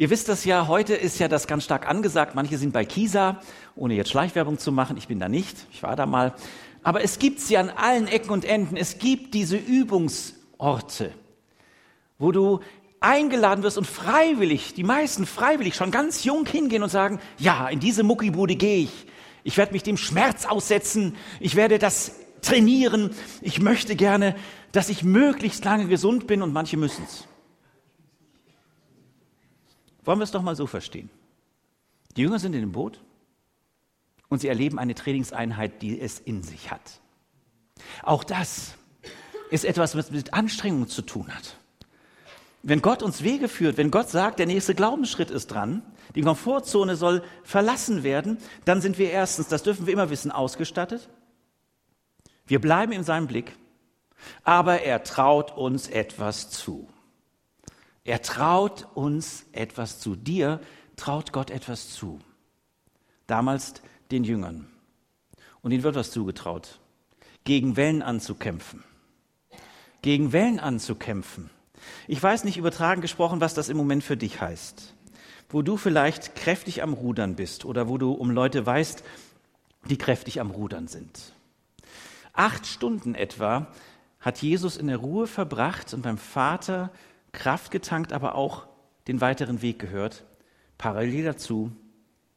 Ihr 0.00 0.08
wisst 0.08 0.30
das 0.30 0.46
ja, 0.46 0.66
heute 0.66 0.94
ist 0.94 1.18
ja 1.18 1.28
das 1.28 1.46
ganz 1.46 1.64
stark 1.64 1.86
angesagt. 1.86 2.34
Manche 2.34 2.56
sind 2.56 2.72
bei 2.72 2.86
Kisa, 2.86 3.38
ohne 3.76 3.92
jetzt 3.92 4.08
Schleichwerbung 4.08 4.58
zu 4.58 4.72
machen. 4.72 4.96
Ich 4.96 5.08
bin 5.08 5.20
da 5.20 5.28
nicht, 5.28 5.66
ich 5.72 5.82
war 5.82 5.94
da 5.94 6.06
mal. 6.06 6.32
Aber 6.82 7.04
es 7.04 7.18
gibt 7.18 7.38
sie 7.38 7.58
an 7.58 7.68
allen 7.68 8.06
Ecken 8.08 8.30
und 8.30 8.46
Enden. 8.46 8.78
Es 8.78 8.96
gibt 8.96 9.34
diese 9.34 9.58
Übungsorte, 9.58 11.12
wo 12.18 12.32
du 12.32 12.60
eingeladen 13.00 13.62
wirst 13.62 13.76
und 13.76 13.86
freiwillig, 13.86 14.72
die 14.72 14.84
meisten 14.84 15.26
freiwillig, 15.26 15.74
schon 15.74 15.90
ganz 15.90 16.24
jung 16.24 16.46
hingehen 16.46 16.82
und 16.82 16.88
sagen, 16.88 17.20
ja, 17.36 17.68
in 17.68 17.78
diese 17.78 18.02
Muckibude 18.02 18.56
gehe 18.56 18.84
ich. 18.84 19.06
Ich 19.44 19.58
werde 19.58 19.74
mich 19.74 19.82
dem 19.82 19.98
Schmerz 19.98 20.46
aussetzen. 20.46 21.14
Ich 21.40 21.56
werde 21.56 21.78
das 21.78 22.12
trainieren. 22.40 23.10
Ich 23.42 23.60
möchte 23.60 23.96
gerne, 23.96 24.34
dass 24.72 24.88
ich 24.88 25.04
möglichst 25.04 25.62
lange 25.66 25.88
gesund 25.88 26.26
bin 26.26 26.40
und 26.40 26.54
manche 26.54 26.78
müssen 26.78 27.04
es. 27.04 27.26
Wollen 30.04 30.18
wir 30.18 30.24
es 30.24 30.30
doch 30.30 30.42
mal 30.42 30.56
so 30.56 30.66
verstehen. 30.66 31.10
Die 32.16 32.22
Jünger 32.22 32.38
sind 32.38 32.54
in 32.54 32.60
dem 32.60 32.72
Boot 32.72 33.00
und 34.28 34.40
sie 34.40 34.48
erleben 34.48 34.78
eine 34.78 34.94
Trainingseinheit, 34.94 35.82
die 35.82 36.00
es 36.00 36.18
in 36.18 36.42
sich 36.42 36.70
hat. 36.70 37.00
Auch 38.02 38.24
das 38.24 38.74
ist 39.50 39.64
etwas, 39.64 39.96
was 39.96 40.10
mit 40.10 40.32
Anstrengung 40.32 40.88
zu 40.88 41.02
tun 41.02 41.34
hat. 41.34 41.56
Wenn 42.62 42.82
Gott 42.82 43.02
uns 43.02 43.22
Wege 43.22 43.48
führt, 43.48 43.78
wenn 43.78 43.90
Gott 43.90 44.10
sagt, 44.10 44.38
der 44.38 44.46
nächste 44.46 44.74
Glaubensschritt 44.74 45.30
ist 45.30 45.48
dran, 45.48 45.82
die 46.14 46.22
Komfortzone 46.22 46.96
soll 46.96 47.22
verlassen 47.42 48.02
werden, 48.02 48.38
dann 48.64 48.80
sind 48.80 48.98
wir 48.98 49.10
erstens, 49.10 49.48
das 49.48 49.62
dürfen 49.62 49.86
wir 49.86 49.94
immer 49.94 50.10
wissen, 50.10 50.30
ausgestattet. 50.30 51.08
Wir 52.46 52.60
bleiben 52.60 52.92
in 52.92 53.04
seinem 53.04 53.28
Blick, 53.28 53.56
aber 54.44 54.82
er 54.82 55.04
traut 55.04 55.56
uns 55.56 55.88
etwas 55.88 56.50
zu. 56.50 56.88
Er 58.04 58.22
traut 58.22 58.88
uns 58.94 59.46
etwas 59.52 60.00
zu. 60.00 60.16
Dir 60.16 60.60
traut 60.96 61.32
Gott 61.32 61.50
etwas 61.50 61.90
zu. 61.90 62.20
Damals 63.26 63.74
den 64.10 64.24
Jüngern. 64.24 64.66
Und 65.62 65.72
ihnen 65.72 65.82
wird 65.82 65.94
was 65.94 66.10
zugetraut. 66.10 66.80
Gegen 67.44 67.76
Wellen 67.76 68.02
anzukämpfen. 68.02 68.82
Gegen 70.02 70.32
Wellen 70.32 70.58
anzukämpfen. 70.58 71.50
Ich 72.06 72.22
weiß 72.22 72.44
nicht 72.44 72.56
übertragen 72.56 73.00
gesprochen, 73.00 73.40
was 73.40 73.54
das 73.54 73.68
im 73.68 73.76
Moment 73.76 74.04
für 74.04 74.16
dich 74.16 74.40
heißt. 74.40 74.94
Wo 75.48 75.62
du 75.62 75.76
vielleicht 75.76 76.34
kräftig 76.34 76.82
am 76.82 76.92
Rudern 76.92 77.36
bist 77.36 77.64
oder 77.64 77.88
wo 77.88 77.98
du 77.98 78.12
um 78.12 78.30
Leute 78.30 78.64
weißt, 78.64 79.02
die 79.88 79.98
kräftig 79.98 80.40
am 80.40 80.50
Rudern 80.50 80.88
sind. 80.88 81.32
Acht 82.32 82.66
Stunden 82.66 83.14
etwa 83.14 83.68
hat 84.20 84.42
Jesus 84.42 84.76
in 84.76 84.88
der 84.88 84.98
Ruhe 84.98 85.26
verbracht 85.26 85.94
und 85.94 86.02
beim 86.02 86.18
Vater 86.18 86.90
Kraft 87.32 87.70
getankt, 87.70 88.12
aber 88.12 88.34
auch 88.34 88.66
den 89.06 89.20
weiteren 89.20 89.62
Weg 89.62 89.78
gehört. 89.78 90.24
Parallel 90.78 91.24
dazu 91.24 91.72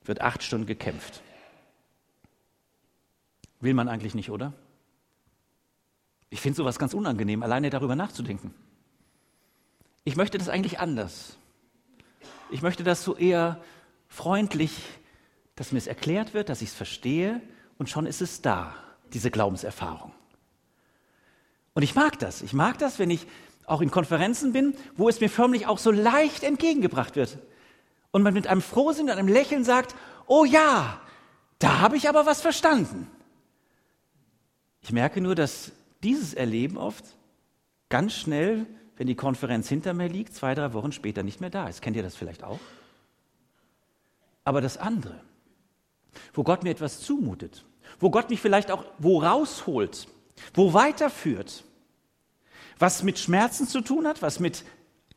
wird 0.03 0.21
acht 0.21 0.43
Stunden 0.43 0.67
gekämpft. 0.67 1.21
Will 3.59 3.73
man 3.73 3.87
eigentlich 3.87 4.15
nicht, 4.15 4.29
oder? 4.29 4.53
Ich 6.29 6.41
finde 6.41 6.57
sowas 6.57 6.79
ganz 6.79 6.93
unangenehm, 6.93 7.43
alleine 7.43 7.69
darüber 7.69 7.95
nachzudenken. 7.95 8.53
Ich 10.03 10.15
möchte 10.15 10.37
das 10.37 10.49
eigentlich 10.49 10.79
anders. 10.79 11.37
Ich 12.51 12.61
möchte 12.61 12.83
das 12.83 13.03
so 13.03 13.15
eher 13.15 13.61
freundlich, 14.07 14.81
dass 15.55 15.71
mir 15.71 15.77
es 15.77 15.87
erklärt 15.87 16.33
wird, 16.33 16.49
dass 16.49 16.61
ich 16.61 16.69
es 16.69 16.75
verstehe 16.75 17.41
und 17.77 17.89
schon 17.89 18.05
ist 18.05 18.21
es 18.21 18.41
da, 18.41 18.75
diese 19.13 19.31
Glaubenserfahrung. 19.31 20.11
Und 21.73 21.83
ich 21.83 21.95
mag 21.95 22.19
das. 22.19 22.41
Ich 22.41 22.53
mag 22.53 22.77
das, 22.79 22.99
wenn 22.99 23.09
ich 23.09 23.25
auch 23.65 23.81
in 23.81 23.91
Konferenzen 23.91 24.53
bin, 24.53 24.75
wo 24.95 25.09
es 25.09 25.19
mir 25.19 25.29
förmlich 25.29 25.67
auch 25.67 25.77
so 25.77 25.91
leicht 25.91 26.43
entgegengebracht 26.43 27.15
wird. 27.15 27.37
Und 28.11 28.23
man 28.23 28.33
mit 28.33 28.47
einem 28.47 28.61
Frohsinn 28.61 29.05
und 29.05 29.17
einem 29.17 29.27
Lächeln 29.27 29.63
sagt, 29.63 29.95
oh 30.27 30.45
ja, 30.45 31.01
da 31.59 31.79
habe 31.79 31.97
ich 31.97 32.09
aber 32.09 32.25
was 32.25 32.41
verstanden. 32.41 33.09
Ich 34.81 34.91
merke 34.91 35.21
nur, 35.21 35.35
dass 35.35 35.71
dieses 36.03 36.33
Erleben 36.33 36.77
oft 36.77 37.05
ganz 37.89 38.13
schnell, 38.13 38.65
wenn 38.97 39.07
die 39.07 39.15
Konferenz 39.15 39.69
hinter 39.69 39.93
mir 39.93 40.09
liegt, 40.09 40.35
zwei, 40.35 40.55
drei 40.55 40.73
Wochen 40.73 40.91
später 40.91 41.23
nicht 41.23 41.41
mehr 41.41 41.49
da 41.49 41.67
ist. 41.67 41.81
Kennt 41.81 41.95
ihr 41.95 42.03
das 42.03 42.15
vielleicht 42.15 42.43
auch? 42.43 42.59
Aber 44.43 44.61
das 44.61 44.77
andere, 44.77 45.19
wo 46.33 46.43
Gott 46.43 46.63
mir 46.63 46.69
etwas 46.69 46.99
zumutet, 46.99 47.63
wo 47.99 48.09
Gott 48.09 48.29
mich 48.29 48.41
vielleicht 48.41 48.71
auch 48.71 48.83
wo 48.99 49.21
rausholt, 49.21 50.07
wo 50.53 50.73
weiterführt, 50.73 51.63
was 52.79 53.03
mit 53.03 53.19
Schmerzen 53.19 53.67
zu 53.67 53.81
tun 53.81 54.07
hat, 54.07 54.21
was 54.21 54.39
mit 54.39 54.63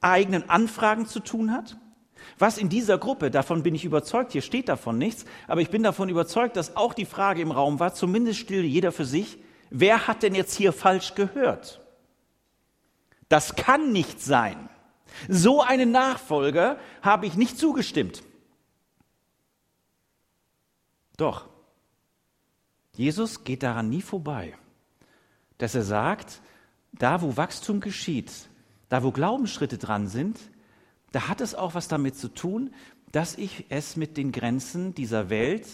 eigenen 0.00 0.48
Anfragen 0.48 1.06
zu 1.06 1.20
tun 1.20 1.52
hat, 1.52 1.76
Was 2.38 2.58
in 2.58 2.68
dieser 2.68 2.98
Gruppe, 2.98 3.30
davon 3.30 3.62
bin 3.62 3.74
ich 3.74 3.84
überzeugt, 3.84 4.32
hier 4.32 4.42
steht 4.42 4.68
davon 4.68 4.98
nichts, 4.98 5.24
aber 5.46 5.60
ich 5.60 5.70
bin 5.70 5.82
davon 5.82 6.08
überzeugt, 6.08 6.56
dass 6.56 6.76
auch 6.76 6.92
die 6.92 7.06
Frage 7.06 7.40
im 7.40 7.50
Raum 7.50 7.80
war, 7.80 7.94
zumindest 7.94 8.40
still 8.40 8.64
jeder 8.64 8.92
für 8.92 9.04
sich, 9.04 9.38
wer 9.70 10.06
hat 10.06 10.22
denn 10.22 10.34
jetzt 10.34 10.54
hier 10.54 10.72
falsch 10.72 11.14
gehört? 11.14 11.80
Das 13.28 13.56
kann 13.56 13.92
nicht 13.92 14.20
sein. 14.20 14.68
So 15.28 15.62
einen 15.62 15.92
Nachfolger 15.92 16.78
habe 17.00 17.26
ich 17.26 17.36
nicht 17.36 17.58
zugestimmt. 17.58 18.22
Doch, 21.16 21.46
Jesus 22.92 23.44
geht 23.44 23.62
daran 23.62 23.88
nie 23.88 24.02
vorbei, 24.02 24.54
dass 25.56 25.74
er 25.74 25.82
sagt, 25.82 26.42
da 26.98 27.22
wo 27.22 27.36
Wachstum 27.36 27.80
geschieht, 27.80 28.32
da 28.88 29.02
wo 29.02 29.12
Glaubensschritte 29.12 29.78
dran 29.78 30.08
sind, 30.08 30.38
da 31.12 31.28
hat 31.28 31.40
es 31.40 31.54
auch 31.54 31.74
was 31.74 31.88
damit 31.88 32.16
zu 32.16 32.28
tun, 32.28 32.74
dass 33.12 33.38
ich 33.38 33.66
es 33.68 33.96
mit 33.96 34.16
den 34.16 34.32
Grenzen 34.32 34.94
dieser 34.94 35.30
Welt, 35.30 35.66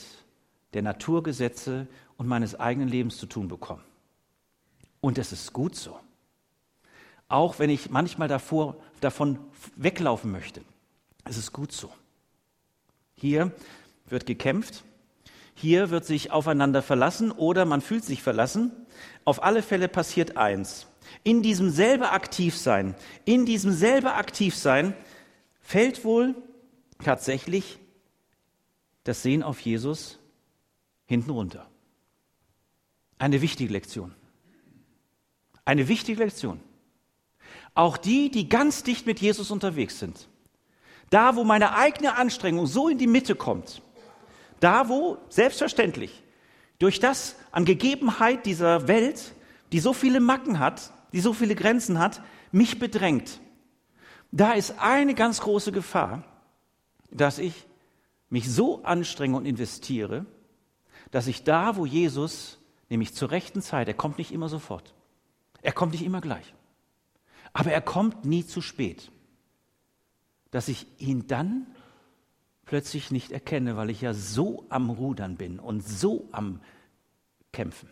der 0.75 0.83
Naturgesetze 0.83 1.87
und 2.17 2.29
meines 2.29 2.59
eigenen 2.59 2.88
Lebens 2.88 3.19
zu 3.19 3.26
tun 3.26 3.49
bekomme. 3.49 3.83
Und 5.00 5.19
es 5.19 5.33
ist 5.33 5.52
gut 5.52 5.75
so. 5.75 5.99
Auch 7.29 7.59
wenn 7.59 7.71
ich 7.71 7.91
manchmal 7.91 8.29
davor, 8.29 8.76
davon 9.00 9.38
weglaufen 9.76 10.31
möchte. 10.31 10.62
Es 11.25 11.37
ist 11.37 11.52
gut 11.52 11.73
so. 11.73 11.91
Hier 13.14 13.52
wird 14.07 14.26
gekämpft, 14.26 14.85
hier 15.55 15.91
wird 15.91 16.05
sich 16.05 16.31
aufeinander 16.31 16.83
verlassen 16.83 17.31
oder 17.31 17.64
man 17.64 17.81
fühlt 17.81 18.05
sich 18.05 18.23
verlassen. 18.23 18.73
Auf 19.25 19.43
alle 19.43 19.62
Fälle 19.62 19.88
passiert 19.88 20.37
eins. 20.37 20.87
In 21.25 21.42
diesem 21.42 21.71
selber 21.71 22.12
Aktivsein, 22.12 22.95
in 23.25 23.47
diesem 23.47 23.73
selber 23.73 24.16
Aktivsein 24.16 24.95
fällt 25.61 26.04
wohl 26.04 26.35
tatsächlich 27.02 27.78
das 29.04 29.23
Sehen 29.23 29.42
auf 29.42 29.61
Jesus 29.61 30.19
hinten 31.07 31.31
runter. 31.31 31.69
Eine 33.19 33.40
wichtige 33.40 33.73
Lektion. 33.73 34.14
Eine 35.64 35.88
wichtige 35.88 36.23
Lektion. 36.23 36.61
Auch 37.75 37.97
die, 37.97 38.31
die 38.31 38.49
ganz 38.49 38.83
dicht 38.83 39.07
mit 39.07 39.21
Jesus 39.21 39.50
unterwegs 39.50 39.99
sind. 39.99 40.28
Da, 41.11 41.37
wo 41.37 41.45
meine 41.45 41.75
eigene 41.76 42.16
Anstrengung 42.16 42.66
so 42.66 42.88
in 42.88 42.99
die 42.99 43.07
Mitte 43.07 43.35
kommt. 43.35 43.83
Da, 44.61 44.88
wo 44.88 45.19
selbstverständlich 45.28 46.23
durch 46.78 46.99
das 46.99 47.37
an 47.52 47.64
Gegebenheit 47.64 48.45
dieser 48.47 48.88
Welt, 48.88 49.35
die 49.71 49.78
so 49.78 49.92
viele 49.92 50.21
Macken 50.21 50.59
hat, 50.59 50.92
die 51.12 51.21
so 51.21 51.33
viele 51.33 51.54
Grenzen 51.54 51.99
hat, 51.99 52.23
mich 52.50 52.78
bedrängt. 52.78 53.40
Da 54.31 54.52
ist 54.52 54.78
eine 54.78 55.14
ganz 55.14 55.40
große 55.40 55.73
Gefahr, 55.73 56.25
dass 57.11 57.38
ich 57.38 57.66
mich 58.31 58.50
so 58.50 58.83
anstrenge 58.83 59.37
und 59.37 59.45
investiere, 59.45 60.25
dass 61.11 61.26
ich 61.26 61.45
da, 61.45 61.76
wo 61.76 61.85
Jesus, 61.85 62.59
nämlich 62.88 63.14
zur 63.14 63.31
rechten 63.31 63.61
Zeit, 63.61 63.88
er 63.88 63.95
kommt 63.95 64.19
nicht 64.19 64.33
immer 64.33 64.49
sofort, 64.49 64.95
er 65.61 65.73
kommt 65.73 65.92
nicht 65.92 66.04
immer 66.04 66.23
gleich, 66.23 66.54
aber 67.52 67.73
er 67.73 67.83
kommt 67.83 68.25
nie 68.25 68.47
zu 68.47 68.62
spät, 68.62 69.12
dass 70.50 70.69
ich 70.69 70.87
ihn 70.99 71.26
dann 71.26 71.66
plötzlich 72.64 73.11
nicht 73.11 73.33
erkenne, 73.33 73.76
weil 73.76 73.90
ich 73.90 74.00
ja 74.00 74.14
so 74.14 74.64
am 74.71 74.88
Rudern 74.88 75.37
bin 75.37 75.59
und 75.59 75.87
so 75.87 76.28
am 76.33 76.61
Kämpfen. 77.52 77.90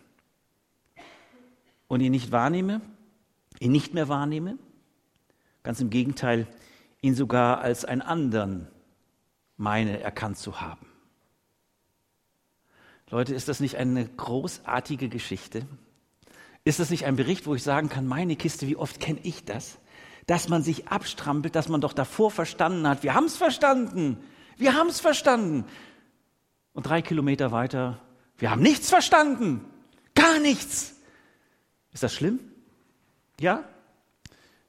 Und 1.87 2.01
ihn 2.01 2.11
nicht 2.11 2.31
wahrnehme, 2.31 2.81
ihn 3.61 3.71
nicht 3.71 3.93
mehr 3.93 4.09
wahrnehme, 4.09 4.57
ganz 5.63 5.79
im 5.79 5.89
Gegenteil, 5.89 6.47
ihn 7.01 7.15
sogar 7.15 7.61
als 7.61 7.85
einen 7.85 8.01
anderen 8.01 8.67
meine 9.55 10.01
erkannt 10.01 10.37
zu 10.37 10.59
haben. 10.59 10.87
Leute, 13.09 13.35
ist 13.35 13.47
das 13.47 13.59
nicht 13.59 13.77
eine 13.77 14.07
großartige 14.07 15.09
Geschichte? 15.09 15.67
Ist 16.63 16.79
das 16.79 16.89
nicht 16.89 17.05
ein 17.05 17.15
Bericht, 17.15 17.45
wo 17.45 17.53
ich 17.53 17.61
sagen 17.61 17.89
kann, 17.89 18.07
meine 18.07 18.35
Kiste, 18.35 18.67
wie 18.67 18.75
oft 18.75 18.99
kenne 18.99 19.19
ich 19.23 19.45
das? 19.45 19.77
Dass 20.25 20.49
man 20.49 20.63
sich 20.63 20.87
abstrampelt, 20.87 21.55
dass 21.55 21.69
man 21.69 21.81
doch 21.81 21.93
davor 21.93 22.31
verstanden 22.31 22.87
hat, 22.87 23.03
wir 23.03 23.13
haben 23.13 23.25
es 23.25 23.37
verstanden, 23.37 24.17
wir 24.57 24.73
haben 24.73 24.87
es 24.87 24.99
verstanden. 24.99 25.65
Und 26.73 26.87
drei 26.87 27.01
Kilometer 27.01 27.51
weiter, 27.51 27.99
wir 28.37 28.49
haben 28.49 28.61
nichts 28.61 28.89
verstanden, 28.89 29.65
gar 30.15 30.39
nichts. 30.39 30.95
Ist 31.91 32.03
das 32.03 32.13
schlimm? 32.13 32.39
Ja, 33.41 33.65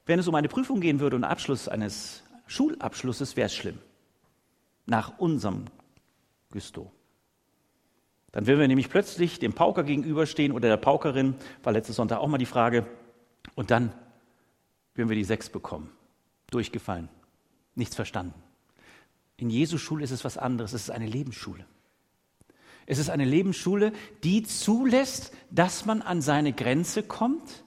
wenn 0.07 0.19
es 0.19 0.27
um 0.27 0.35
eine 0.35 0.49
Prüfung 0.49 0.81
gehen 0.81 0.99
würde 0.99 1.15
und 1.15 1.25
Abschluss 1.25 1.69
eines 1.69 2.23
Schulabschlusses, 2.47 3.37
wäre 3.37 3.47
es 3.47 3.55
schlimm. 3.55 3.79
Nach 4.87 5.19
unserem 5.19 5.67
Gusto. 6.51 6.91
Dann 8.33 8.47
würden 8.47 8.61
wir 8.61 8.69
nämlich 8.69 8.89
plötzlich 8.89 9.39
dem 9.39 9.53
Pauker 9.53 9.85
gegenüberstehen 9.85 10.53
oder 10.53 10.71
der 10.71 10.79
Paukerin, 10.79 11.35
war 11.63 11.75
letztes 11.75 11.97
Sonntag 11.97 12.19
auch 12.19 12.29
mal 12.29 12.39
die 12.39 12.47
Frage, 12.47 12.87
und 13.55 13.71
dann 13.71 13.93
würden 14.95 15.11
wir 15.11 15.17
die 15.17 15.25
Sechs 15.25 15.51
bekommen. 15.51 15.91
Durchgefallen. 16.51 17.11
Nichts 17.75 17.95
verstanden. 17.95 18.43
In 19.37 19.51
Jesu 19.51 19.77
Schule 19.77 20.03
ist 20.03 20.13
es 20.13 20.25
was 20.25 20.39
anderes. 20.39 20.73
Es 20.73 20.85
ist 20.85 20.91
eine 20.91 21.07
Lebensschule. 21.07 21.67
Es 22.87 22.99
ist 22.99 23.11
eine 23.11 23.27
Lebensschule, 23.27 23.93
die 24.25 24.45
zulässt, 24.45 25.35
dass 25.51 25.85
man 25.85 26.01
an 26.01 26.23
seine 26.23 26.55
Grenze 26.55 27.03
kommt 27.03 27.62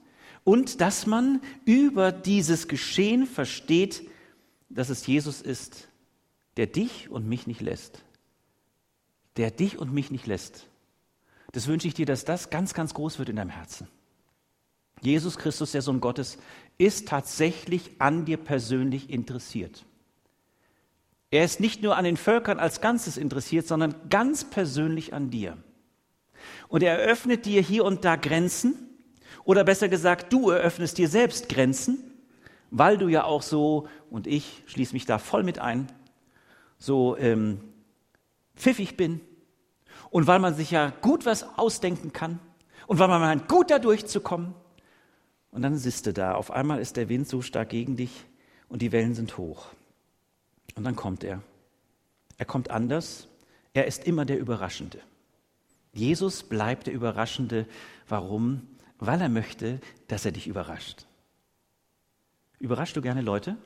und 0.45 0.79
dass 0.79 1.08
man 1.08 1.41
über 1.65 2.13
dieses 2.13 2.69
Geschehen 2.69 3.25
versteht, 3.25 4.08
dass 4.69 4.89
es 4.89 5.05
Jesus 5.05 5.41
ist, 5.41 5.89
der 6.55 6.67
dich 6.67 7.10
und 7.10 7.27
mich 7.27 7.47
nicht 7.47 7.62
lässt. 7.62 8.03
Der 9.38 9.51
dich 9.51 9.77
und 9.77 9.91
mich 9.91 10.12
nicht 10.12 10.27
lässt. 10.27 10.67
Das 11.51 11.67
wünsche 11.67 11.88
ich 11.88 11.95
dir, 11.95 12.05
dass 12.05 12.25
das 12.25 12.51
ganz, 12.51 12.73
ganz 12.73 12.93
groß 12.93 13.17
wird 13.19 13.29
in 13.29 13.36
deinem 13.36 13.49
Herzen. 13.49 13.88
Jesus 15.01 15.38
Christus, 15.38 15.71
der 15.71 15.81
Sohn 15.81 15.99
Gottes, 15.99 16.38
ist 16.77 17.08
tatsächlich 17.08 17.99
an 17.99 18.25
dir 18.25 18.38
persönlich 18.38 19.10
interessiert. 19.10 19.84
Er 21.31 21.43
ist 21.43 21.60
nicht 21.60 21.81
nur 21.81 21.97
an 21.97 22.05
den 22.05 22.17
Völkern 22.17 22.60
als 22.60 22.81
Ganzes 22.81 23.17
interessiert, 23.17 23.67
sondern 23.67 23.95
ganz 24.10 24.43
persönlich 24.45 25.13
an 25.13 25.31
dir. 25.31 25.58
Und 26.67 26.84
er 26.84 26.99
eröffnet 26.99 27.45
dir 27.45 27.62
hier 27.62 27.84
und 27.84 28.05
da 28.05 28.15
Grenzen, 28.15 28.85
oder 29.45 29.63
besser 29.63 29.88
gesagt, 29.88 30.34
du 30.34 30.49
eröffnest 30.49 30.97
dir 30.97 31.08
selbst 31.08 31.47
Grenzen, 31.47 32.03
weil 32.71 32.97
du 32.97 33.08
ja 33.08 33.23
auch 33.23 33.41
so, 33.41 33.88
und 34.10 34.27
ich 34.27 34.63
schließe 34.65 34.93
mich 34.93 35.05
da 35.05 35.17
voll 35.17 35.43
mit 35.43 35.60
ein, 35.60 35.88
so 36.77 37.15
ähm, 37.17 37.62
pfiffig 38.55 38.97
bin 38.97 39.21
und 40.10 40.27
weil 40.27 40.39
man 40.39 40.55
sich 40.55 40.71
ja 40.71 40.91
gut 41.01 41.25
was 41.25 41.58
ausdenken 41.58 42.12
kann 42.12 42.39
und 42.88 42.99
weil 42.99 43.08
man 43.08 43.21
meint, 43.21 43.47
gut 43.47 43.71
da 43.71 43.79
durchzukommen. 43.79 44.53
Und 45.51 45.62
dann 45.62 45.77
sitzt 45.77 46.05
du 46.05 46.12
da, 46.12 46.34
auf 46.34 46.51
einmal 46.51 46.79
ist 46.79 46.97
der 46.97 47.08
Wind 47.08 47.29
so 47.29 47.41
stark 47.41 47.69
gegen 47.69 47.95
dich 47.95 48.25
und 48.67 48.81
die 48.81 48.91
Wellen 48.91 49.15
sind 49.15 49.38
hoch. 49.38 49.67
Und 50.75 50.84
dann 50.84 50.97
kommt 50.97 51.23
er. 51.23 51.41
Er 52.38 52.45
kommt 52.45 52.71
anders. 52.71 53.29
Er 53.73 53.88
ist 53.88 54.05
immer 54.05 54.25
der 54.25 54.38
Überraschende. 54.38 54.99
Jesus 55.93 56.43
bleibt 56.43 56.88
der 56.88 56.93
Überraschende. 56.93 57.67
Warum? 58.10 58.67
Weil 59.05 59.21
er 59.21 59.29
möchte, 59.29 59.79
dass 60.07 60.25
er 60.25 60.31
dich 60.31 60.47
überrascht. 60.47 61.05
Überraschst 62.59 62.95
du 62.95 63.01
gerne 63.01 63.21
Leute? 63.21 63.57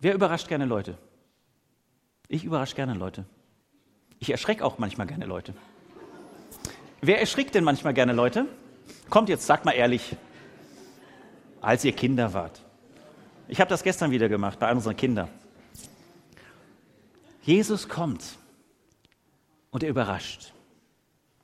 Wer 0.00 0.14
überrascht 0.14 0.48
gerne 0.48 0.66
Leute? 0.66 0.98
Ich 2.28 2.44
überrasche 2.44 2.74
gerne 2.74 2.94
Leute. 2.94 3.24
Ich 4.18 4.30
erschrecke 4.30 4.64
auch 4.64 4.78
manchmal 4.78 5.06
gerne 5.06 5.26
Leute. 5.26 5.54
Wer 7.00 7.20
erschrickt 7.20 7.54
denn 7.54 7.64
manchmal 7.64 7.94
gerne 7.94 8.12
Leute? 8.12 8.46
Kommt 9.10 9.28
jetzt, 9.28 9.46
sag 9.46 9.64
mal 9.64 9.72
ehrlich, 9.72 10.16
als 11.60 11.84
ihr 11.84 11.92
Kinder 11.92 12.32
wart. 12.32 12.62
Ich 13.48 13.60
habe 13.60 13.68
das 13.68 13.82
gestern 13.82 14.10
wieder 14.10 14.28
gemacht 14.28 14.58
bei 14.58 14.70
unseren 14.72 14.96
Kindern. 14.96 15.28
Jesus 17.42 17.88
kommt 17.88 18.38
und 19.70 19.82
er 19.82 19.90
überrascht. 19.90 20.52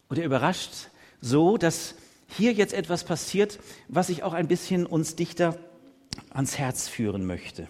Und 0.08 0.18
er 0.18 0.24
überrascht 0.24 0.88
so, 1.20 1.58
dass 1.58 1.94
hier 2.36 2.52
jetzt 2.52 2.72
etwas 2.72 3.04
passiert, 3.04 3.58
was 3.88 4.08
ich 4.08 4.22
auch 4.22 4.32
ein 4.32 4.48
bisschen 4.48 4.86
uns 4.86 5.16
dichter 5.16 5.58
ans 6.30 6.58
Herz 6.58 6.88
führen 6.88 7.26
möchte. 7.26 7.68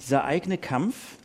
Dieser 0.00 0.24
eigene 0.24 0.58
Kampf 0.58 1.16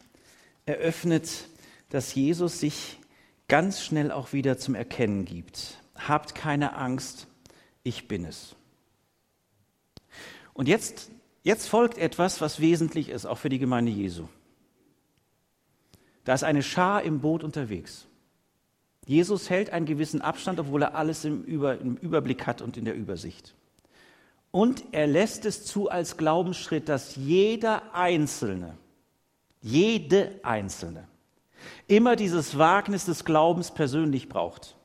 eröffnet, 0.65 1.47
dass 1.89 2.13
Jesus 2.13 2.59
sich 2.59 2.99
ganz 3.47 3.83
schnell 3.83 4.11
auch 4.11 4.33
wieder 4.33 4.57
zum 4.57 4.75
Erkennen 4.75 5.25
gibt. 5.25 5.77
Habt 5.95 6.35
keine 6.35 6.75
Angst, 6.75 7.27
ich 7.83 8.07
bin 8.07 8.25
es. 8.25 8.55
Und 10.53 10.67
jetzt, 10.67 11.09
jetzt 11.43 11.69
folgt 11.69 11.97
etwas, 11.97 12.41
was 12.41 12.59
wesentlich 12.59 13.09
ist, 13.09 13.25
auch 13.25 13.37
für 13.37 13.49
die 13.49 13.59
Gemeinde 13.59 13.91
Jesu. 13.91 14.27
Da 16.25 16.33
ist 16.33 16.43
eine 16.43 16.63
Schar 16.63 17.03
im 17.03 17.21
Boot 17.21 17.43
unterwegs. 17.43 18.05
Jesus 19.07 19.49
hält 19.49 19.71
einen 19.71 19.87
gewissen 19.87 20.21
Abstand, 20.21 20.59
obwohl 20.59 20.83
er 20.83 20.93
alles 20.93 21.25
im, 21.25 21.43
Über, 21.43 21.79
im 21.79 21.95
Überblick 21.95 22.45
hat 22.45 22.61
und 22.61 22.77
in 22.77 22.85
der 22.85 22.93
Übersicht. 22.93 23.55
Und 24.51 24.83
er 24.91 25.07
lässt 25.07 25.45
es 25.45 25.65
zu 25.65 25.89
als 25.89 26.17
Glaubensschritt, 26.17 26.87
dass 26.87 27.15
jeder 27.15 27.95
Einzelne 27.95 28.77
Jede 29.61 30.39
einzelne. 30.43 31.07
Immer 31.87 32.15
dieses 32.15 32.57
Wagnis 32.57 33.05
des 33.05 33.25
Glaubens 33.25 33.71
persönlich 33.71 34.29
braucht. 34.29 34.77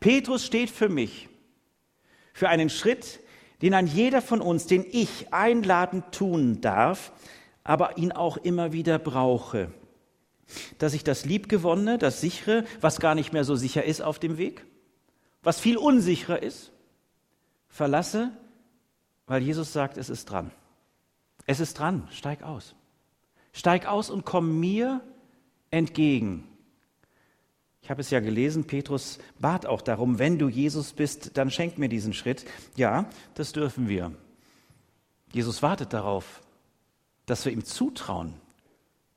Petrus 0.00 0.44
steht 0.44 0.70
für 0.70 0.88
mich 0.88 1.28
für 2.32 2.48
einen 2.48 2.70
Schritt, 2.70 3.20
den 3.62 3.74
ein 3.74 3.86
jeder 3.86 4.22
von 4.22 4.40
uns, 4.40 4.66
den 4.66 4.84
ich 4.90 5.32
einladend 5.32 6.12
tun 6.12 6.60
darf, 6.60 7.12
aber 7.62 7.98
ihn 7.98 8.12
auch 8.12 8.38
immer 8.38 8.72
wieder 8.72 8.98
brauche. 8.98 9.70
Dass 10.78 10.94
ich 10.94 11.04
das 11.04 11.24
Liebgewonnene, 11.24 11.98
das 11.98 12.20
Sichere, 12.20 12.64
was 12.80 13.00
gar 13.00 13.14
nicht 13.14 13.32
mehr 13.32 13.44
so 13.44 13.56
sicher 13.56 13.84
ist 13.84 14.00
auf 14.00 14.18
dem 14.18 14.38
Weg, 14.38 14.64
was 15.42 15.60
viel 15.60 15.76
unsicherer 15.76 16.42
ist, 16.42 16.72
verlasse, 17.68 18.30
weil 19.26 19.42
Jesus 19.42 19.72
sagt, 19.72 19.96
es 19.96 20.10
ist 20.10 20.26
dran. 20.26 20.50
Es 21.46 21.60
ist 21.60 21.78
dran, 21.78 22.08
steig 22.10 22.42
aus. 22.42 22.74
Steig 23.52 23.86
aus 23.86 24.10
und 24.10 24.24
komm 24.24 24.60
mir 24.60 25.00
entgegen. 25.70 26.46
Ich 27.82 27.90
habe 27.90 28.02
es 28.02 28.10
ja 28.10 28.20
gelesen, 28.20 28.66
Petrus 28.66 29.18
bat 29.38 29.66
auch 29.66 29.80
darum, 29.82 30.18
wenn 30.18 30.38
du 30.38 30.48
Jesus 30.48 30.92
bist, 30.92 31.36
dann 31.36 31.50
schenk 31.50 31.78
mir 31.78 31.88
diesen 31.88 32.12
Schritt. 32.12 32.44
Ja, 32.76 33.08
das 33.34 33.52
dürfen 33.52 33.88
wir. 33.88 34.12
Jesus 35.32 35.62
wartet 35.62 35.92
darauf, 35.92 36.42
dass 37.26 37.44
wir 37.44 37.52
ihm 37.52 37.64
zutrauen, 37.64 38.34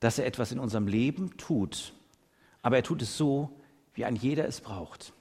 dass 0.04 0.18
er 0.18 0.26
etwas 0.26 0.52
in 0.52 0.58
unserem 0.58 0.86
Leben 0.86 1.34
tut. 1.38 1.94
Aber 2.60 2.76
er 2.76 2.82
tut 2.82 3.00
es 3.00 3.16
so, 3.16 3.58
wie 3.94 4.04
ein 4.04 4.16
jeder 4.16 4.46
es 4.46 4.60
braucht. 4.60 5.14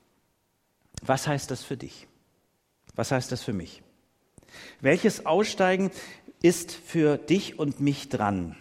Was 1.02 1.26
heißt 1.26 1.50
das 1.50 1.64
für 1.64 1.78
dich? 1.78 2.06
Was 2.94 3.10
heißt 3.12 3.32
das 3.32 3.42
für 3.44 3.54
mich? 3.54 3.82
Welches 4.82 5.26
Aussteigen 5.26 5.90
ist 6.42 6.74
für 6.74 7.18
dich 7.18 7.60
und 7.60 7.80
mich 7.80 8.10
dran? 8.10 8.58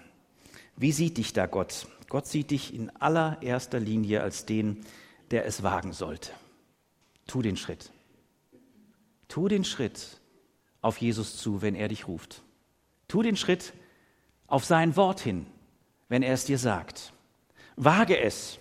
Wie 0.77 0.93
sieht 0.93 1.17
dich 1.17 1.33
da 1.33 1.47
Gott? 1.47 1.89
Gott 2.09 2.29
sieht 2.29 2.53
dich 2.53 2.73
in 2.73 2.91
allererster 2.91 3.81
Linie 3.81 4.23
als 4.23 4.47
den, 4.47 4.87
der 5.33 5.45
es 5.45 5.65
wagen 5.65 5.93
sollte. 5.93 6.31
Tu 7.27 7.43
den 7.43 7.57
Schritt. 7.57 7.91
Tu 9.27 9.49
den 9.49 9.65
Schritt 9.65 10.21
auf 10.83 10.99
Jesus 10.99 11.37
zu, 11.37 11.63
wenn 11.63 11.75
er 11.75 11.89
dich 11.89 12.07
ruft. 12.07 12.43
Tu 13.09 13.23
den 13.23 13.37
Schritt 13.37 13.73
auf 14.47 14.65
sein 14.65 14.95
Wort 14.95 15.19
hin, 15.19 15.47
wenn 16.13 16.23
er 16.23 16.35
es 16.35 16.45
dir 16.45 16.59
sagt. 16.59 17.15
Wage 17.75 18.21
es. 18.21 18.59